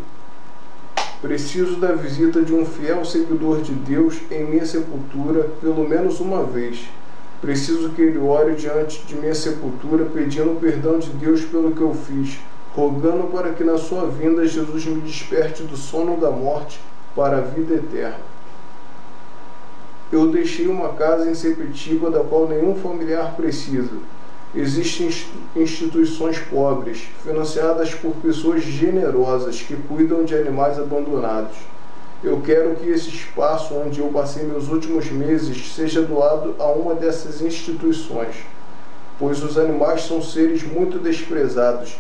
Preciso 1.21 1.77
da 1.77 1.93
visita 1.93 2.43
de 2.43 2.53
um 2.53 2.67
fiel 2.67 3.05
seguidor 3.05 3.61
de 3.61 3.73
Deus 3.73 4.19
em 4.31 4.45
minha 4.45 4.67
sepultura 4.67 5.49
pelo 5.61 5.89
menos 5.89 6.19
uma 6.19 6.43
vez. 6.43 6.89
Preciso 7.41 7.91
que 7.91 8.03
ele 8.03 8.19
ore 8.19 8.55
diante 8.55 9.03
de 9.03 9.15
minha 9.15 9.35
sepultura 9.35 10.05
pedindo 10.07 10.59
perdão 10.59 10.99
de 10.99 11.11
Deus 11.11 11.43
pelo 11.43 11.73
que 11.73 11.81
eu 11.81 11.95
fiz, 11.95 12.39
rogando 12.75 13.29
para 13.31 13.53
que 13.53 13.63
na 13.63 13.77
sua 13.77 14.07
vinda 14.07 14.47
Jesus 14.47 14.87
me 14.87 15.01
desperte 15.01 15.63
do 15.63 15.77
sono 15.77 16.17
da 16.17 16.31
morte 16.31 16.81
para 17.15 17.39
a 17.39 17.41
vida 17.41 17.75
eterna. 17.75 18.32
Eu 20.13 20.29
deixei 20.29 20.69
uma 20.69 20.91
casa 20.91 21.31
em 21.31 21.35
Sepetiba 21.35 22.11
da 22.11 22.21
qual 22.21 22.47
nenhum 22.47 22.77
familiar 22.77 23.35
precisa. 23.35 23.97
Existem 24.55 25.09
instituições 25.57 26.39
pobres, 26.39 27.09
financiadas 27.25 27.95
por 27.95 28.13
pessoas 28.17 28.63
generosas 28.63 29.63
que 29.63 29.75
cuidam 29.75 30.23
de 30.23 30.35
animais 30.35 30.79
abandonados. 30.79 31.57
Eu 32.23 32.43
quero 32.43 32.75
que 32.75 32.87
esse 32.87 33.09
espaço 33.09 33.75
onde 33.75 34.01
eu 34.01 34.09
passei 34.09 34.45
meus 34.45 34.69
últimos 34.69 35.11
meses 35.11 35.73
seja 35.75 36.03
doado 36.03 36.55
a 36.59 36.67
uma 36.67 36.95
dessas 36.95 37.41
instituições, 37.41 38.37
pois 39.19 39.43
os 39.43 39.57
animais 39.57 40.03
são 40.03 40.21
seres 40.21 40.63
muito 40.63 40.99
desprezados 40.99 41.97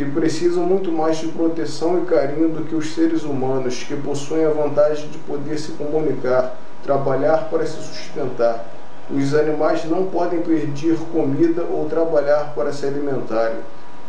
e 0.00 0.04
precisam 0.06 0.64
muito 0.64 0.90
mais 0.90 1.18
de 1.18 1.28
proteção 1.28 2.02
e 2.02 2.06
carinho 2.06 2.48
do 2.48 2.64
que 2.64 2.74
os 2.74 2.94
seres 2.94 3.22
humanos, 3.22 3.84
que 3.84 3.94
possuem 3.94 4.46
a 4.46 4.50
vantagem 4.50 5.08
de 5.10 5.18
poder 5.18 5.58
se 5.58 5.72
comunicar 5.72 6.56
trabalhar 6.82 7.50
para 7.50 7.66
se 7.66 7.82
sustentar. 7.82 8.64
Os 9.10 9.34
animais 9.34 9.84
não 9.84 10.06
podem 10.06 10.40
pedir 10.40 10.96
comida 11.12 11.64
ou 11.64 11.86
trabalhar 11.86 12.54
para 12.54 12.72
se 12.72 12.86
alimentarem. 12.86 13.58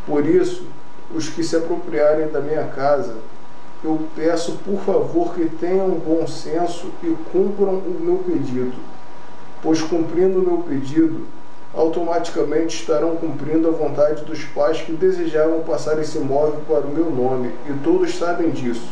Por 0.06 0.26
isso, 0.26 0.66
os 1.14 1.28
que 1.28 1.44
se 1.44 1.58
apropriarem 1.58 2.30
da 2.30 2.40
minha 2.40 2.64
casa, 2.66 3.16
eu 3.84 4.00
peço 4.16 4.60
por 4.64 4.80
favor 4.82 5.34
que 5.34 5.46
tenham 5.46 5.90
bom 5.90 6.26
senso 6.26 6.88
e 7.04 7.16
cumpram 7.34 7.80
o 7.80 7.98
meu 8.00 8.18
pedido, 8.18 8.74
pois 9.62 9.82
cumprindo 9.82 10.40
o 10.40 10.44
meu 10.44 10.58
pedido, 10.60 11.26
automaticamente 11.74 12.82
estarão 12.82 13.16
cumprindo 13.16 13.68
a 13.68 13.72
vontade 13.72 14.24
dos 14.26 14.44
pais 14.44 14.82
que 14.82 14.92
desejavam 14.92 15.62
passar 15.62 16.00
esse 16.00 16.18
imóvel 16.18 16.62
para 16.68 16.86
o 16.86 16.92
meu 16.92 17.10
nome, 17.10 17.54
e 17.70 17.74
todos 17.84 18.18
sabem 18.18 18.50
disso. 18.50 18.90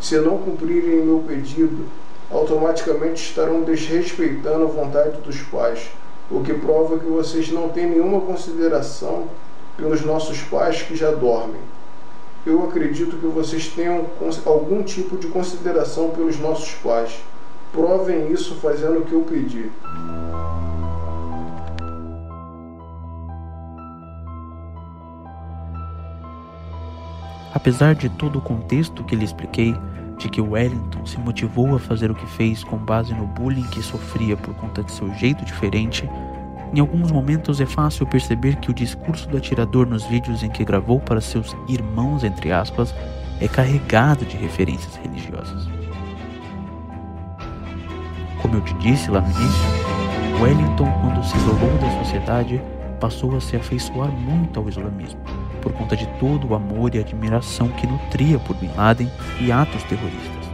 Se 0.00 0.18
não 0.18 0.38
cumprirem 0.38 1.04
meu 1.04 1.22
pedido, 1.26 1.84
automaticamente 2.30 3.22
estarão 3.22 3.62
desrespeitando 3.62 4.64
a 4.64 4.68
vontade 4.68 5.18
dos 5.18 5.40
pais, 5.42 5.90
o 6.30 6.40
que 6.40 6.54
prova 6.54 6.98
que 6.98 7.06
vocês 7.06 7.50
não 7.50 7.68
têm 7.68 7.86
nenhuma 7.86 8.20
consideração 8.20 9.24
pelos 9.76 10.02
nossos 10.02 10.40
pais 10.42 10.82
que 10.82 10.96
já 10.96 11.10
dormem. 11.10 11.60
Eu 12.46 12.64
acredito 12.64 13.16
que 13.16 13.26
vocês 13.26 13.68
tenham 13.68 14.06
algum 14.44 14.82
tipo 14.82 15.16
de 15.16 15.28
consideração 15.28 16.10
pelos 16.10 16.38
nossos 16.38 16.74
pais. 16.74 17.22
Provem 17.72 18.30
isso 18.30 18.54
fazendo 18.56 19.00
o 19.00 19.04
que 19.04 19.12
eu 19.12 19.22
pedi. 19.22 19.70
Apesar 27.64 27.94
de 27.94 28.10
todo 28.10 28.40
o 28.40 28.42
contexto 28.42 29.02
que 29.04 29.16
lhe 29.16 29.24
expliquei, 29.24 29.74
de 30.18 30.28
que 30.28 30.38
Wellington 30.38 31.06
se 31.06 31.18
motivou 31.18 31.74
a 31.74 31.78
fazer 31.78 32.10
o 32.10 32.14
que 32.14 32.26
fez 32.26 32.62
com 32.62 32.76
base 32.76 33.14
no 33.14 33.26
bullying 33.26 33.66
que 33.68 33.82
sofria 33.82 34.36
por 34.36 34.54
conta 34.56 34.82
de 34.82 34.92
seu 34.92 35.10
jeito 35.14 35.42
diferente, 35.46 36.06
em 36.74 36.80
alguns 36.80 37.10
momentos 37.10 37.62
é 37.62 37.64
fácil 37.64 38.06
perceber 38.06 38.56
que 38.56 38.70
o 38.70 38.74
discurso 38.74 39.26
do 39.30 39.38
atirador 39.38 39.86
nos 39.86 40.04
vídeos 40.04 40.42
em 40.42 40.50
que 40.50 40.62
gravou 40.62 41.00
para 41.00 41.22
seus 41.22 41.56
irmãos, 41.66 42.22
entre 42.22 42.52
aspas, 42.52 42.94
é 43.40 43.48
carregado 43.48 44.26
de 44.26 44.36
referências 44.36 44.96
religiosas. 44.96 45.66
Como 48.42 48.56
eu 48.56 48.60
te 48.60 48.74
disse 48.74 49.10
lá 49.10 49.22
no 49.22 49.30
início, 49.30 50.42
Wellington, 50.42 50.92
quando 51.00 51.24
se 51.24 51.34
isolou 51.38 51.78
da 51.78 52.04
sociedade, 52.04 52.60
passou 53.00 53.34
a 53.34 53.40
se 53.40 53.56
afeiçoar 53.56 54.10
muito 54.10 54.60
ao 54.60 54.68
islamismo, 54.68 55.18
por 55.64 55.72
conta 55.72 55.96
de 55.96 56.06
todo 56.20 56.46
o 56.46 56.54
amor 56.54 56.94
e 56.94 56.98
admiração 56.98 57.68
que 57.68 57.86
nutria 57.86 58.38
por 58.38 58.54
Bin 58.56 58.70
Laden 58.76 59.10
e 59.40 59.50
atos 59.50 59.82
terroristas. 59.84 60.44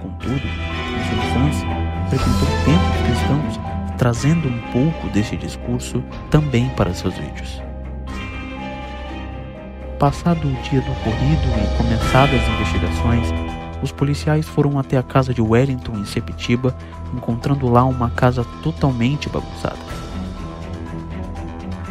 Contudo, 0.00 0.34
em 0.34 1.04
sua 1.04 1.18
infância, 1.18 1.68
frequentou 2.08 2.48
templos 2.64 3.02
cristãos, 3.06 3.60
trazendo 3.98 4.48
um 4.48 4.58
pouco 4.72 5.08
desse 5.08 5.36
discurso 5.36 6.02
também 6.30 6.70
para 6.70 6.94
seus 6.94 7.14
vídeos. 7.14 7.62
Passado 9.98 10.48
o 10.48 10.62
dia 10.62 10.80
do 10.80 10.90
ocorrido 10.92 11.42
e 11.62 11.76
começadas 11.76 12.40
as 12.40 12.48
investigações, 12.48 13.28
os 13.82 13.92
policiais 13.92 14.48
foram 14.48 14.78
até 14.78 14.96
a 14.96 15.02
casa 15.02 15.34
de 15.34 15.42
Wellington 15.42 15.98
em 15.98 16.06
Sepitiba, 16.06 16.74
encontrando 17.14 17.68
lá 17.68 17.84
uma 17.84 18.10
casa 18.10 18.44
totalmente 18.62 19.28
bagunçada. 19.28 19.78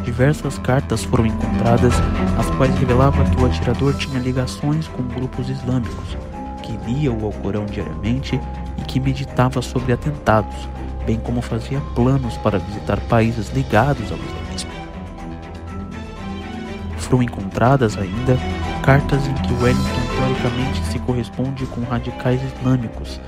Diversas 0.03 0.57
cartas 0.57 1.03
foram 1.03 1.27
encontradas, 1.27 1.93
as 2.37 2.49
quais 2.57 2.75
revelavam 2.79 3.23
que 3.25 3.41
o 3.41 3.45
atirador 3.45 3.93
tinha 3.93 4.19
ligações 4.19 4.87
com 4.87 5.03
grupos 5.03 5.47
islâmicos, 5.47 6.17
que 6.63 6.71
lia 6.91 7.11
o 7.11 7.25
Alcorão 7.25 7.65
diariamente 7.65 8.39
e 8.79 8.81
que 8.81 8.99
meditava 8.99 9.61
sobre 9.61 9.93
atentados, 9.93 10.67
bem 11.05 11.19
como 11.19 11.41
fazia 11.41 11.79
planos 11.93 12.35
para 12.37 12.57
visitar 12.57 12.99
países 13.01 13.49
ligados 13.49 14.11
ao 14.11 14.17
islamismo. 14.17 14.71
Foram 16.97 17.21
encontradas 17.21 17.95
ainda 17.95 18.37
cartas 18.81 19.27
em 19.27 19.33
que 19.35 19.53
Wellington 19.53 20.01
teoricamente 20.17 20.83
se 20.85 20.97
corresponde 20.99 21.65
com 21.67 21.81
radicais 21.81 22.41
islâmicos, 22.41 23.21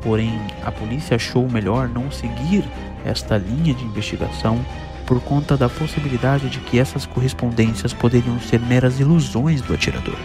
porém 0.00 0.40
a 0.64 0.72
polícia 0.72 1.16
achou 1.16 1.48
melhor 1.50 1.86
não 1.86 2.10
seguir 2.10 2.64
esta 3.04 3.36
linha 3.36 3.74
de 3.74 3.84
investigação 3.84 4.58
por 5.06 5.20
conta 5.20 5.56
da 5.56 5.68
possibilidade 5.68 6.48
de 6.48 6.60
que 6.60 6.78
essas 6.78 7.06
correspondências 7.06 7.92
poderiam 7.92 8.38
ser 8.40 8.60
meras 8.60 9.00
ilusões 9.00 9.60
do 9.60 9.74
atirador. 9.74 10.16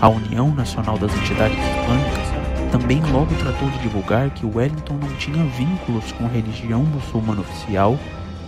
A 0.00 0.08
União 0.08 0.54
Nacional 0.54 0.98
das 0.98 1.14
Entidades 1.14 1.58
Islâmicas 1.58 2.28
também 2.70 3.02
logo 3.10 3.34
tratou 3.36 3.68
de 3.70 3.78
divulgar 3.78 4.30
que 4.30 4.46
Wellington 4.46 4.94
não 4.94 5.08
tinha 5.16 5.44
vínculos 5.44 6.12
com 6.12 6.26
a 6.26 6.28
religião 6.28 6.82
muçulmana 6.82 7.40
oficial 7.40 7.98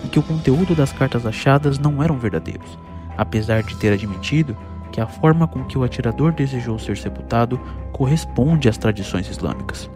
e 0.04 0.08
que 0.08 0.18
o 0.18 0.22
conteúdo 0.22 0.74
das 0.74 0.92
cartas 0.92 1.26
achadas 1.26 1.78
não 1.78 2.02
eram 2.02 2.18
verdadeiros, 2.18 2.78
apesar 3.16 3.62
de 3.62 3.76
ter 3.76 3.92
admitido 3.92 4.56
que 4.92 5.00
a 5.00 5.06
forma 5.06 5.46
com 5.46 5.64
que 5.64 5.78
o 5.78 5.84
atirador 5.84 6.32
desejou 6.32 6.78
ser 6.78 6.96
sepultado 6.96 7.60
corresponde 7.92 8.68
às 8.68 8.78
tradições 8.78 9.28
islâmicas. 9.28 9.90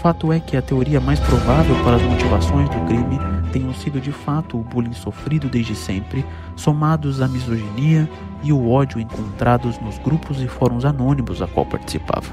Fato 0.00 0.32
é 0.32 0.40
que 0.40 0.56
a 0.56 0.62
teoria 0.62 0.98
mais 0.98 1.20
provável 1.20 1.76
para 1.84 1.96
as 1.96 2.02
motivações 2.02 2.70
do 2.70 2.86
crime 2.86 3.18
tenham 3.52 3.74
sido 3.74 4.00
de 4.00 4.10
fato 4.10 4.58
o 4.58 4.62
bullying 4.62 4.94
sofrido 4.94 5.46
desde 5.46 5.74
sempre, 5.74 6.24
somados 6.56 7.20
à 7.20 7.28
misoginia 7.28 8.08
e 8.42 8.50
o 8.50 8.70
ódio 8.70 8.98
encontrados 8.98 9.78
nos 9.78 9.98
grupos 9.98 10.40
e 10.40 10.48
fóruns 10.48 10.86
anônimos 10.86 11.42
a 11.42 11.46
qual 11.46 11.66
participava. 11.66 12.32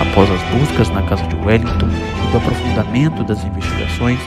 Após 0.00 0.30
as 0.30 0.42
buscas 0.58 0.88
na 0.88 1.02
casa 1.02 1.26
de 1.26 1.36
Wellington 1.36 1.90
e 1.90 2.32
do 2.32 2.38
aprofundamento 2.38 3.22
das 3.22 3.44
investigações, 3.44 4.18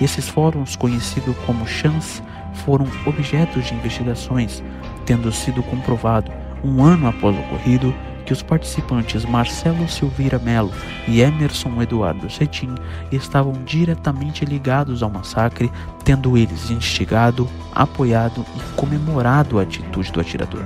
esses 0.00 0.28
fóruns, 0.28 0.74
conhecidos 0.74 1.36
como 1.46 1.64
chans, 1.68 2.20
foram 2.64 2.84
objetos 3.06 3.64
de 3.66 3.74
investigações, 3.74 4.60
tendo 5.06 5.30
sido 5.30 5.62
comprovado, 5.62 6.41
um 6.64 6.82
ano 6.82 7.08
após 7.08 7.36
o 7.36 7.40
ocorrido, 7.40 7.94
que 8.24 8.32
os 8.32 8.42
participantes 8.42 9.24
Marcelo 9.24 9.88
Silveira 9.88 10.38
Melo 10.38 10.72
e 11.08 11.20
Emerson 11.20 11.82
Eduardo 11.82 12.30
Cetim 12.30 12.74
estavam 13.10 13.52
diretamente 13.64 14.44
ligados 14.44 15.02
ao 15.02 15.10
massacre, 15.10 15.70
tendo 16.04 16.36
eles 16.36 16.70
instigado, 16.70 17.48
apoiado 17.74 18.44
e 18.56 18.76
comemorado 18.76 19.58
a 19.58 19.62
atitude 19.62 20.12
do 20.12 20.20
atirador. 20.20 20.64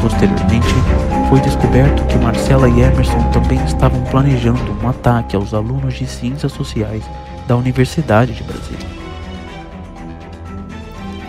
Posteriormente, 0.00 0.68
foi 1.28 1.40
descoberto 1.40 2.06
que 2.06 2.16
Marcela 2.18 2.68
e 2.68 2.80
Emerson 2.80 3.30
também 3.30 3.62
estavam 3.64 4.02
planejando 4.04 4.72
um 4.82 4.88
ataque 4.88 5.36
aos 5.36 5.52
alunos 5.52 5.94
de 5.94 6.06
ciências 6.06 6.52
sociais 6.52 7.04
da 7.46 7.56
Universidade 7.56 8.32
de 8.32 8.42
Brasília. 8.44 8.97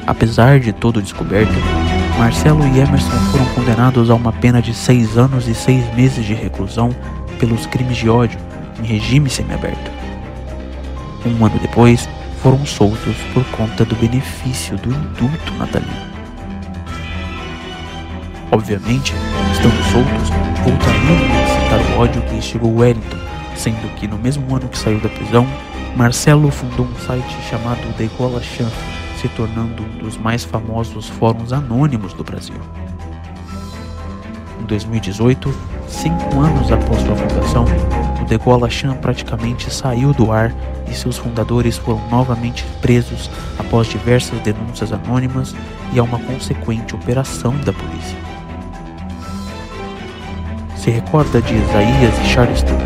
Apesar 0.09 0.59
de 0.59 0.73
todo 0.73 1.03
descoberto, 1.03 1.53
Marcelo 2.17 2.65
e 2.65 2.79
Emerson 2.79 3.11
foram 3.31 3.45
condenados 3.53 4.09
a 4.09 4.15
uma 4.15 4.33
pena 4.33 4.59
de 4.59 4.73
seis 4.73 5.15
anos 5.15 5.47
e 5.47 5.53
seis 5.53 5.85
meses 5.93 6.25
de 6.25 6.33
reclusão 6.33 6.89
pelos 7.37 7.67
crimes 7.67 7.95
de 7.95 8.09
ódio 8.09 8.39
em 8.81 8.87
regime 8.87 9.29
semiaberto. 9.29 9.91
Um 11.23 11.45
ano 11.45 11.59
depois, 11.59 12.09
foram 12.41 12.65
soltos 12.65 13.15
por 13.35 13.45
conta 13.51 13.85
do 13.85 13.95
benefício 13.97 14.75
do 14.77 14.89
indulto 14.89 15.53
natalino. 15.59 15.93
Obviamente, 18.51 19.13
estando 19.51 19.83
soltos, 19.91 20.29
voltariam 20.63 21.17
a 21.17 21.43
incitar 21.43 21.79
o 21.81 21.99
ódio 21.99 22.21
que 22.23 22.33
instigou 22.33 22.77
Wellington, 22.77 23.17
sendo 23.55 23.87
que 23.97 24.07
no 24.07 24.17
mesmo 24.17 24.55
ano 24.55 24.69
que 24.69 24.77
saiu 24.79 24.99
da 25.01 25.09
prisão, 25.09 25.45
Marcelo 25.95 26.49
fundou 26.49 26.87
um 26.87 26.95
site 26.95 27.37
chamado 27.47 27.95
Degola 27.95 28.41
Chan, 28.41 28.71
se 29.19 29.27
tornando 29.29 29.83
um 29.83 29.97
dos 29.97 30.17
mais 30.17 30.45
famosos 30.45 31.09
fóruns 31.09 31.51
anônimos 31.51 32.13
do 32.13 32.23
Brasil. 32.23 32.55
Em 34.61 34.65
2018, 34.65 35.53
cinco 35.87 36.39
anos 36.39 36.71
após 36.71 37.01
sua 37.01 37.15
fundação, 37.15 37.65
o 38.21 38.25
Degola 38.25 38.69
Chan 38.69 38.95
praticamente 38.95 39.69
saiu 39.69 40.13
do 40.13 40.31
ar 40.31 40.53
e 40.89 40.93
seus 40.93 41.17
fundadores 41.17 41.77
foram 41.77 42.01
novamente 42.09 42.63
presos 42.81 43.29
após 43.57 43.87
diversas 43.87 44.39
denúncias 44.39 44.93
anônimas 44.93 45.53
e 45.91 45.99
a 45.99 46.03
uma 46.03 46.19
consequente 46.19 46.95
operação 46.95 47.53
da 47.59 47.73
polícia. 47.73 48.17
Se 50.77 50.89
recorda 50.89 51.41
de 51.41 51.55
Isaías 51.55 52.17
e 52.23 52.29
Charleston, 52.29 52.77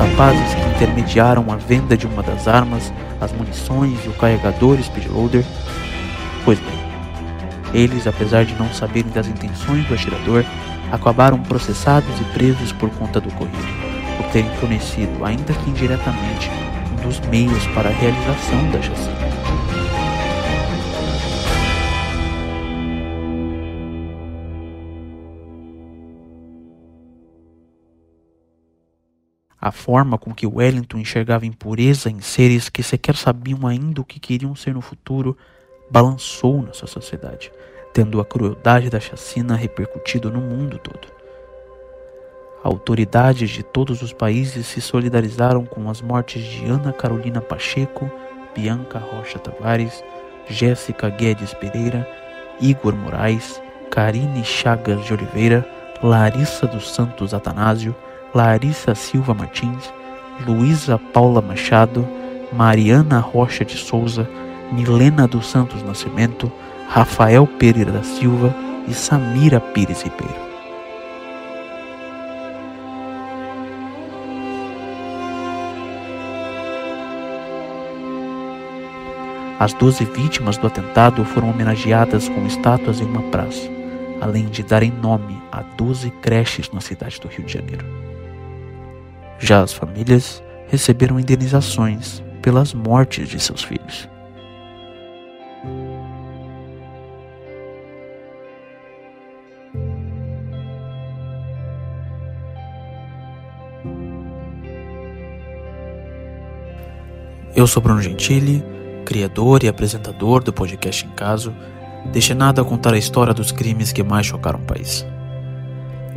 rapazes 0.00 0.54
que 0.54 0.68
intermediaram 0.76 1.44
a 1.52 1.56
venda 1.56 1.94
de 1.94 2.06
uma 2.06 2.22
das 2.22 2.48
armas, 2.48 2.90
as 3.20 3.30
munições 3.32 4.02
e 4.06 4.08
o 4.08 4.12
carregador 4.14 4.82
speedloader? 4.82 5.44
Pois 6.42 6.58
bem, 6.58 6.80
eles, 7.74 8.06
apesar 8.06 8.46
de 8.46 8.54
não 8.54 8.72
saberem 8.72 9.10
das 9.10 9.28
intenções 9.28 9.84
do 9.86 9.94
atirador, 9.94 10.42
acabaram 10.90 11.38
processados 11.38 12.18
e 12.18 12.24
presos 12.32 12.72
por 12.72 12.88
conta 12.90 13.20
do 13.20 13.28
ocorrido, 13.28 13.58
por 14.16 14.26
terem 14.30 14.50
fornecido, 14.56 15.22
ainda 15.22 15.52
que 15.52 15.68
indiretamente, 15.68 16.50
um 16.92 17.06
dos 17.06 17.20
meios 17.28 17.66
para 17.68 17.90
a 17.90 17.92
realização 17.92 18.70
da 18.70 18.80
chacina. 18.80 19.19
A 29.60 29.70
forma 29.70 30.16
com 30.16 30.32
que 30.32 30.46
Wellington 30.46 30.98
enxergava 30.98 31.44
impureza 31.44 32.08
em 32.08 32.20
seres 32.20 32.70
que 32.70 32.82
sequer 32.82 33.14
sabiam 33.14 33.66
ainda 33.66 34.00
o 34.00 34.04
que 34.04 34.18
queriam 34.18 34.56
ser 34.56 34.72
no 34.72 34.80
futuro 34.80 35.36
balançou 35.90 36.62
nossa 36.62 36.86
sociedade, 36.86 37.52
tendo 37.92 38.20
a 38.20 38.24
crueldade 38.24 38.88
da 38.88 38.98
chacina 38.98 39.56
repercutido 39.56 40.30
no 40.30 40.40
mundo 40.40 40.78
todo. 40.78 41.08
Autoridades 42.62 43.50
de 43.50 43.62
todos 43.62 44.00
os 44.00 44.12
países 44.12 44.66
se 44.66 44.80
solidarizaram 44.80 45.64
com 45.66 45.90
as 45.90 46.00
mortes 46.00 46.42
de 46.44 46.64
Ana 46.64 46.92
Carolina 46.92 47.40
Pacheco, 47.40 48.10
Bianca 48.54 48.98
Rocha 48.98 49.38
Tavares, 49.38 50.02
Jéssica 50.48 51.08
Guedes 51.08 51.54
Pereira, 51.54 52.08
Igor 52.60 52.94
Moraes, 52.94 53.60
Karine 53.90 54.44
Chagas 54.44 55.04
de 55.04 55.12
Oliveira, 55.12 55.66
Larissa 56.02 56.66
dos 56.66 56.94
Santos 56.94 57.34
Atanásio, 57.34 57.94
Larissa 58.34 58.94
Silva 58.94 59.34
Martins, 59.34 59.92
Luísa 60.46 60.98
Paula 61.12 61.42
Machado, 61.42 62.06
Mariana 62.52 63.18
Rocha 63.18 63.64
de 63.64 63.76
Souza, 63.76 64.28
Milena 64.72 65.26
dos 65.26 65.46
Santos 65.46 65.82
Nascimento, 65.82 66.50
Rafael 66.88 67.46
Pereira 67.46 67.90
da 67.90 68.02
Silva 68.02 68.54
e 68.86 68.94
Samira 68.94 69.60
Pires 69.60 70.02
Ribeiro. 70.02 70.50
As 79.58 79.74
doze 79.74 80.06
vítimas 80.06 80.56
do 80.56 80.66
atentado 80.66 81.22
foram 81.24 81.50
homenageadas 81.50 82.28
com 82.30 82.46
estátuas 82.46 82.98
em 83.00 83.04
uma 83.04 83.22
praça, 83.24 83.68
além 84.18 84.46
de 84.46 84.62
darem 84.62 84.90
nome 84.90 85.36
a 85.52 85.60
doze 85.60 86.10
creches 86.10 86.70
na 86.72 86.80
cidade 86.80 87.20
do 87.20 87.28
Rio 87.28 87.44
de 87.44 87.52
Janeiro. 87.52 88.09
Já 89.40 89.62
as 89.62 89.72
famílias 89.72 90.42
receberam 90.68 91.18
indenizações 91.18 92.22
pelas 92.42 92.74
mortes 92.74 93.26
de 93.26 93.40
seus 93.40 93.64
filhos. 93.64 94.06
Eu 107.56 107.66
sou 107.66 107.82
Bruno 107.82 108.00
Gentili, 108.00 108.62
criador 109.06 109.64
e 109.64 109.68
apresentador 109.68 110.42
do 110.44 110.52
podcast 110.52 111.04
Em 111.06 111.10
Caso, 111.10 111.54
destinado 112.12 112.60
a 112.60 112.64
contar 112.64 112.92
a 112.92 112.98
história 112.98 113.32
dos 113.32 113.50
crimes 113.50 113.90
que 113.90 114.02
mais 114.02 114.26
chocaram 114.26 114.60
o 114.60 114.64
país. 114.64 115.04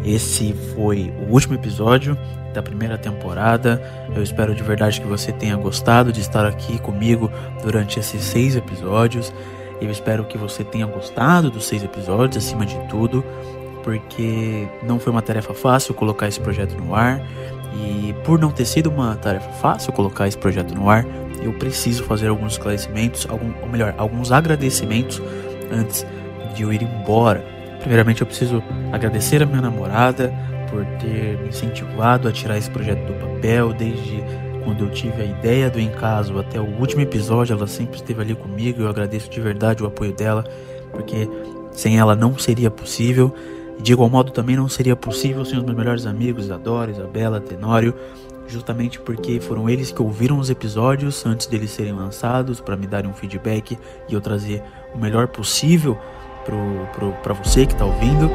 Esse 0.06 0.54
foi 0.76 1.12
o 1.28 1.32
último 1.32 1.56
episódio 1.56 2.18
da 2.54 2.62
primeira 2.62 2.98
temporada. 2.98 3.82
Eu 4.16 4.24
espero 4.24 4.54
de 4.56 4.64
verdade 4.64 5.02
que 5.02 5.08
você 5.08 5.32
tenha 5.32 5.56
gostado 5.56 6.12
de 6.14 6.22
estar 6.22 6.46
aqui 6.46 6.80
comigo 6.80 7.32
durante 7.62 8.00
esses 8.00 8.24
seis 8.24 8.56
episódios. 8.56 9.34
Eu 9.82 9.92
espero 9.92 10.24
que 10.26 10.38
você 10.38 10.64
tenha 10.64 10.86
gostado 10.86 11.52
dos 11.52 11.66
seis 11.66 11.84
episódios, 11.84 12.46
acima 12.46 12.66
de 12.66 12.78
tudo, 12.88 13.24
porque 13.84 14.68
não 14.84 15.00
foi 15.00 15.12
uma 15.12 15.22
tarefa 15.22 15.54
fácil 15.54 15.94
colocar 15.94 16.28
esse 16.28 16.40
projeto 16.40 16.76
no 16.76 16.96
ar. 16.96 17.22
E 17.76 18.14
por 18.24 18.40
não 18.40 18.52
ter 18.52 18.66
sido 18.66 18.90
uma 18.90 19.16
tarefa 19.16 19.50
fácil 19.54 19.92
colocar 19.92 20.28
esse 20.28 20.38
projeto 20.38 20.76
no 20.76 20.90
ar, 20.90 21.06
eu 21.42 21.52
preciso 21.54 22.04
fazer 22.04 22.28
alguns 22.28 22.54
esclarecimentos, 22.54 23.28
algum, 23.30 23.52
ou 23.62 23.68
melhor, 23.68 23.94
alguns 23.98 24.32
agradecimentos 24.32 25.22
antes 25.72 26.06
de 26.56 26.64
eu 26.64 26.72
ir 26.72 26.84
embora. 26.84 27.44
Primeiramente, 27.80 28.22
eu 28.22 28.28
preciso 28.28 28.64
agradecer 28.92 29.44
a 29.44 29.46
minha 29.46 29.62
namorada 29.62 30.34
por 30.74 30.84
ter 30.98 31.38
me 31.38 31.50
incentivado 31.50 32.28
a 32.28 32.32
tirar 32.32 32.58
esse 32.58 32.70
projeto 32.70 33.06
do 33.06 33.14
papel 33.14 33.72
desde 33.74 34.24
quando 34.64 34.86
eu 34.86 34.90
tive 34.90 35.22
a 35.22 35.26
ideia 35.26 35.70
do 35.70 35.80
Encaso 35.80 36.40
até 36.40 36.60
o 36.60 36.66
último 36.80 37.02
episódio. 37.02 37.54
Ela 37.54 37.68
sempre 37.68 37.98
esteve 37.98 38.20
ali 38.20 38.34
comigo. 38.34 38.82
Eu 38.82 38.90
agradeço 38.90 39.30
de 39.30 39.40
verdade 39.40 39.84
o 39.84 39.86
apoio 39.86 40.12
dela, 40.14 40.44
porque 40.92 41.30
sem 41.72 42.00
ela 42.00 42.16
não 42.16 42.36
seria 42.40 42.72
possível. 42.72 43.32
De 43.80 43.94
igual 43.94 44.10
modo 44.10 44.32
também 44.32 44.56
não 44.56 44.68
seria 44.68 44.96
possível 44.96 45.46
sem 45.46 45.60
os 45.60 45.64
meus 45.64 45.78
melhores 45.78 46.08
amigos, 46.08 46.46
Isadora, 46.46 46.90
Isabela, 46.90 47.40
Tenório, 47.40 47.94
justamente 48.48 49.00
porque 49.00 49.40
foram 49.40 49.70
eles 49.70 49.92
que 49.92 50.02
ouviram 50.02 50.40
os 50.40 50.50
episódios 50.50 51.24
antes 51.24 51.46
deles 51.46 51.70
serem 51.70 51.94
lançados 51.94 52.60
para 52.60 52.76
me 52.76 52.88
darem 52.88 53.10
um 53.10 53.14
feedback 53.14 53.78
e 54.10 54.14
eu 54.14 54.22
trazer 54.22 54.64
o 54.94 54.98
melhor 54.98 55.28
possível 55.28 55.98
para 57.22 57.34
você 57.34 57.66
que 57.66 57.74
está 57.74 57.86
ouvindo. 57.86 58.30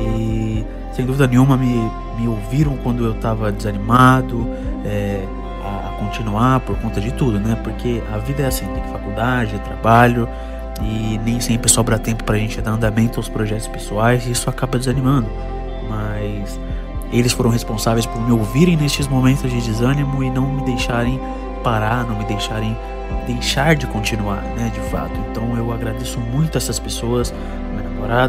E 0.00 0.64
sem 0.92 1.04
dúvida 1.04 1.26
nenhuma 1.26 1.56
me, 1.56 1.90
me 2.18 2.28
ouviram 2.28 2.76
quando 2.78 3.04
eu 3.04 3.12
estava 3.12 3.52
desanimado 3.52 4.46
é, 4.84 5.24
a, 5.62 5.88
a, 5.88 5.92
continuar 5.98 6.60
por 6.60 6.76
conta 6.78 7.00
de 7.00 7.12
tudo, 7.12 7.38
né? 7.38 7.56
Porque 7.62 8.02
a 8.12 8.18
vida 8.18 8.42
é 8.42 8.46
assim, 8.46 8.66
tem 8.66 8.82
faculdade, 8.84 9.58
trabalho 9.60 10.28
e 10.82 11.18
nem 11.24 11.40
sempre 11.40 11.70
sobra 11.70 11.98
tempo 11.98 12.24
para 12.24 12.36
a 12.36 12.38
gente 12.38 12.60
dar 12.60 12.72
andamento 12.72 13.18
aos 13.18 13.28
projetos 13.28 13.66
pessoais 13.68 14.26
e 14.26 14.32
isso 14.32 14.48
acaba 14.48 14.78
desanimando. 14.78 15.28
Mas 15.88 16.58
eles 17.12 17.32
foram 17.32 17.50
responsáveis 17.50 18.06
por 18.06 18.20
me 18.20 18.32
ouvirem 18.32 18.76
nestes 18.76 19.06
momentos 19.06 19.50
de 19.50 19.60
desânimo 19.60 20.22
e 20.22 20.30
não 20.30 20.54
me 20.54 20.64
deixarem 20.64 21.20
parar, 21.62 22.04
não 22.04 22.16
me 22.16 22.24
deixarem 22.24 22.76
deixar 23.26 23.74
de 23.74 23.86
continuar, 23.86 24.42
né, 24.56 24.70
de 24.72 24.80
fato. 24.90 25.12
Então 25.30 25.56
eu 25.56 25.72
agradeço 25.72 26.18
muito 26.18 26.56
essas 26.56 26.78
pessoas, 26.78 27.32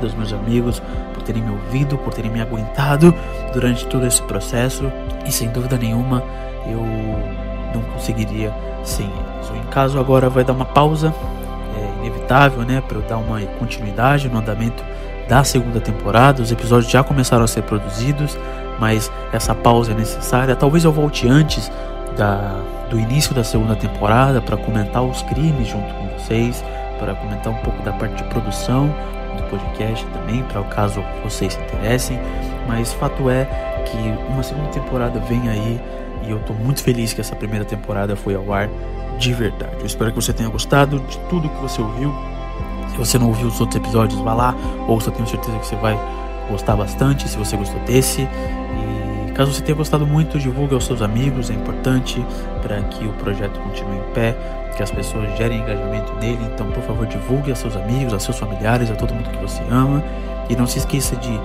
os 0.05 0.13
meus 0.13 0.33
amigos, 0.33 0.81
por 1.13 1.23
terem 1.23 1.41
me 1.41 1.51
ouvido, 1.51 1.97
por 1.97 2.13
terem 2.13 2.31
me 2.31 2.41
aguentado 2.41 3.13
durante 3.53 3.85
todo 3.87 4.05
esse 4.05 4.21
processo 4.23 4.91
e 5.25 5.31
sem 5.31 5.49
dúvida 5.49 5.77
nenhuma 5.77 6.23
eu 6.65 6.81
não 7.73 7.81
conseguiria 7.93 8.53
sem 8.83 9.05
eles. 9.05 9.49
O 9.49 9.55
Em 9.55 9.65
Caso 9.71 9.99
agora 9.99 10.29
vai 10.29 10.43
dar 10.43 10.53
uma 10.53 10.65
pausa, 10.65 11.13
é 11.77 12.05
inevitável, 12.05 12.63
né, 12.63 12.81
para 12.85 12.97
eu 12.97 13.01
dar 13.03 13.17
uma 13.17 13.39
continuidade 13.59 14.29
no 14.29 14.39
andamento 14.39 14.83
da 15.27 15.43
segunda 15.43 15.79
temporada. 15.79 16.41
Os 16.41 16.51
episódios 16.51 16.91
já 16.91 17.03
começaram 17.03 17.43
a 17.43 17.47
ser 17.47 17.63
produzidos, 17.63 18.37
mas 18.79 19.11
essa 19.31 19.55
pausa 19.55 19.91
é 19.91 19.95
necessária. 19.95 20.55
Talvez 20.55 20.83
eu 20.83 20.91
volte 20.91 21.27
antes 21.27 21.71
da, 22.17 22.55
do 22.89 22.99
início 22.99 23.33
da 23.33 23.43
segunda 23.43 23.75
temporada 23.75 24.41
para 24.41 24.57
comentar 24.57 25.01
os 25.01 25.21
crimes 25.23 25.67
junto 25.67 25.93
com 25.93 26.07
vocês, 26.17 26.63
para 26.99 27.15
comentar 27.15 27.53
um 27.53 27.57
pouco 27.57 27.81
da 27.83 27.93
parte 27.93 28.15
de 28.15 28.23
produção 28.25 28.93
do 29.35 29.43
podcast 29.49 30.05
também, 30.07 30.43
para 30.43 30.61
o 30.61 30.65
caso 30.65 31.03
vocês 31.23 31.53
se 31.53 31.59
interessem. 31.59 32.19
Mas 32.67 32.93
fato 32.93 33.29
é 33.29 33.45
que 33.85 33.97
uma 34.31 34.43
segunda 34.43 34.69
temporada 34.69 35.19
vem 35.19 35.49
aí 35.49 35.79
e 36.23 36.31
eu 36.31 36.37
estou 36.37 36.55
muito 36.55 36.83
feliz 36.83 37.13
que 37.13 37.21
essa 37.21 37.35
primeira 37.35 37.65
temporada 37.65 38.15
foi 38.15 38.35
ao 38.35 38.53
ar 38.53 38.69
de 39.17 39.33
verdade. 39.33 39.75
Eu 39.79 39.85
espero 39.85 40.11
que 40.11 40.15
você 40.15 40.33
tenha 40.33 40.49
gostado 40.49 40.99
de 40.99 41.17
tudo 41.29 41.49
que 41.49 41.61
você 41.61 41.81
ouviu. 41.81 42.13
Se 42.91 42.97
você 42.97 43.17
não 43.17 43.27
ouviu 43.27 43.47
os 43.47 43.59
outros 43.59 43.81
episódios, 43.81 44.19
vá 44.21 44.33
lá, 44.33 44.55
ouça, 44.87 45.11
tenho 45.11 45.27
certeza 45.27 45.57
que 45.57 45.65
você 45.65 45.75
vai 45.75 45.97
gostar 46.49 46.75
bastante 46.75 47.27
se 47.27 47.37
você 47.37 47.55
gostou 47.55 47.79
desse. 47.81 48.21
E 48.21 49.00
caso 49.31 49.53
você 49.53 49.61
tenha 49.61 49.75
gostado 49.75 50.05
muito, 50.05 50.39
divulgue 50.39 50.73
aos 50.73 50.85
seus 50.85 51.01
amigos, 51.01 51.49
é 51.49 51.53
importante 51.53 52.25
para 52.61 52.81
que 52.81 53.05
o 53.05 53.13
projeto 53.13 53.59
continue 53.59 53.97
em 53.97 54.13
pé, 54.13 54.35
que 54.75 54.83
as 54.83 54.91
pessoas 54.91 55.37
gerem 55.37 55.59
engajamento 55.59 56.13
nele. 56.15 56.39
Então, 56.53 56.69
por 56.71 56.83
favor, 56.83 57.05
divulgue 57.05 57.51
a 57.51 57.55
seus 57.55 57.75
amigos, 57.75 58.13
a 58.13 58.19
seus 58.19 58.37
familiares, 58.37 58.89
a 58.89 58.95
todo 58.95 59.13
mundo 59.13 59.29
que 59.29 59.37
você 59.37 59.61
ama. 59.69 60.03
E 60.49 60.55
não 60.55 60.67
se 60.67 60.79
esqueça 60.79 61.15
de, 61.15 61.39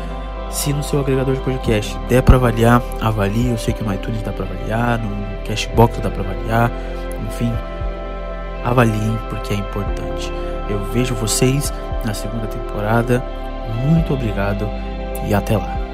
se 0.51 0.73
no 0.73 0.83
seu 0.83 1.01
agregador 1.01 1.35
de 1.35 1.41
podcast 1.41 1.97
der 2.09 2.23
para 2.23 2.37
avaliar, 2.37 2.83
avalie. 3.01 3.51
Eu 3.51 3.59
sei 3.59 3.75
que 3.75 3.85
no 3.85 3.93
iTunes 3.93 4.23
dá 4.23 4.33
para 4.33 4.45
avaliar, 4.45 4.99
no 4.99 5.45
Cashbox 5.45 5.99
dá 6.01 6.11
para 6.11 6.23
avaliar. 6.23 6.71
Enfim, 7.27 7.53
avaliem 8.65 9.19
porque 9.29 9.55
é 9.55 9.57
importante. 9.57 10.33
Eu 10.69 10.85
vejo 10.93 11.15
vocês 11.15 11.73
na 12.05 12.15
segunda 12.15 12.47
temporada. 12.47 13.23
Muito 13.85 14.15
obrigado 14.15 14.69
e 15.29 15.35
até 15.35 15.57
lá. 15.57 15.86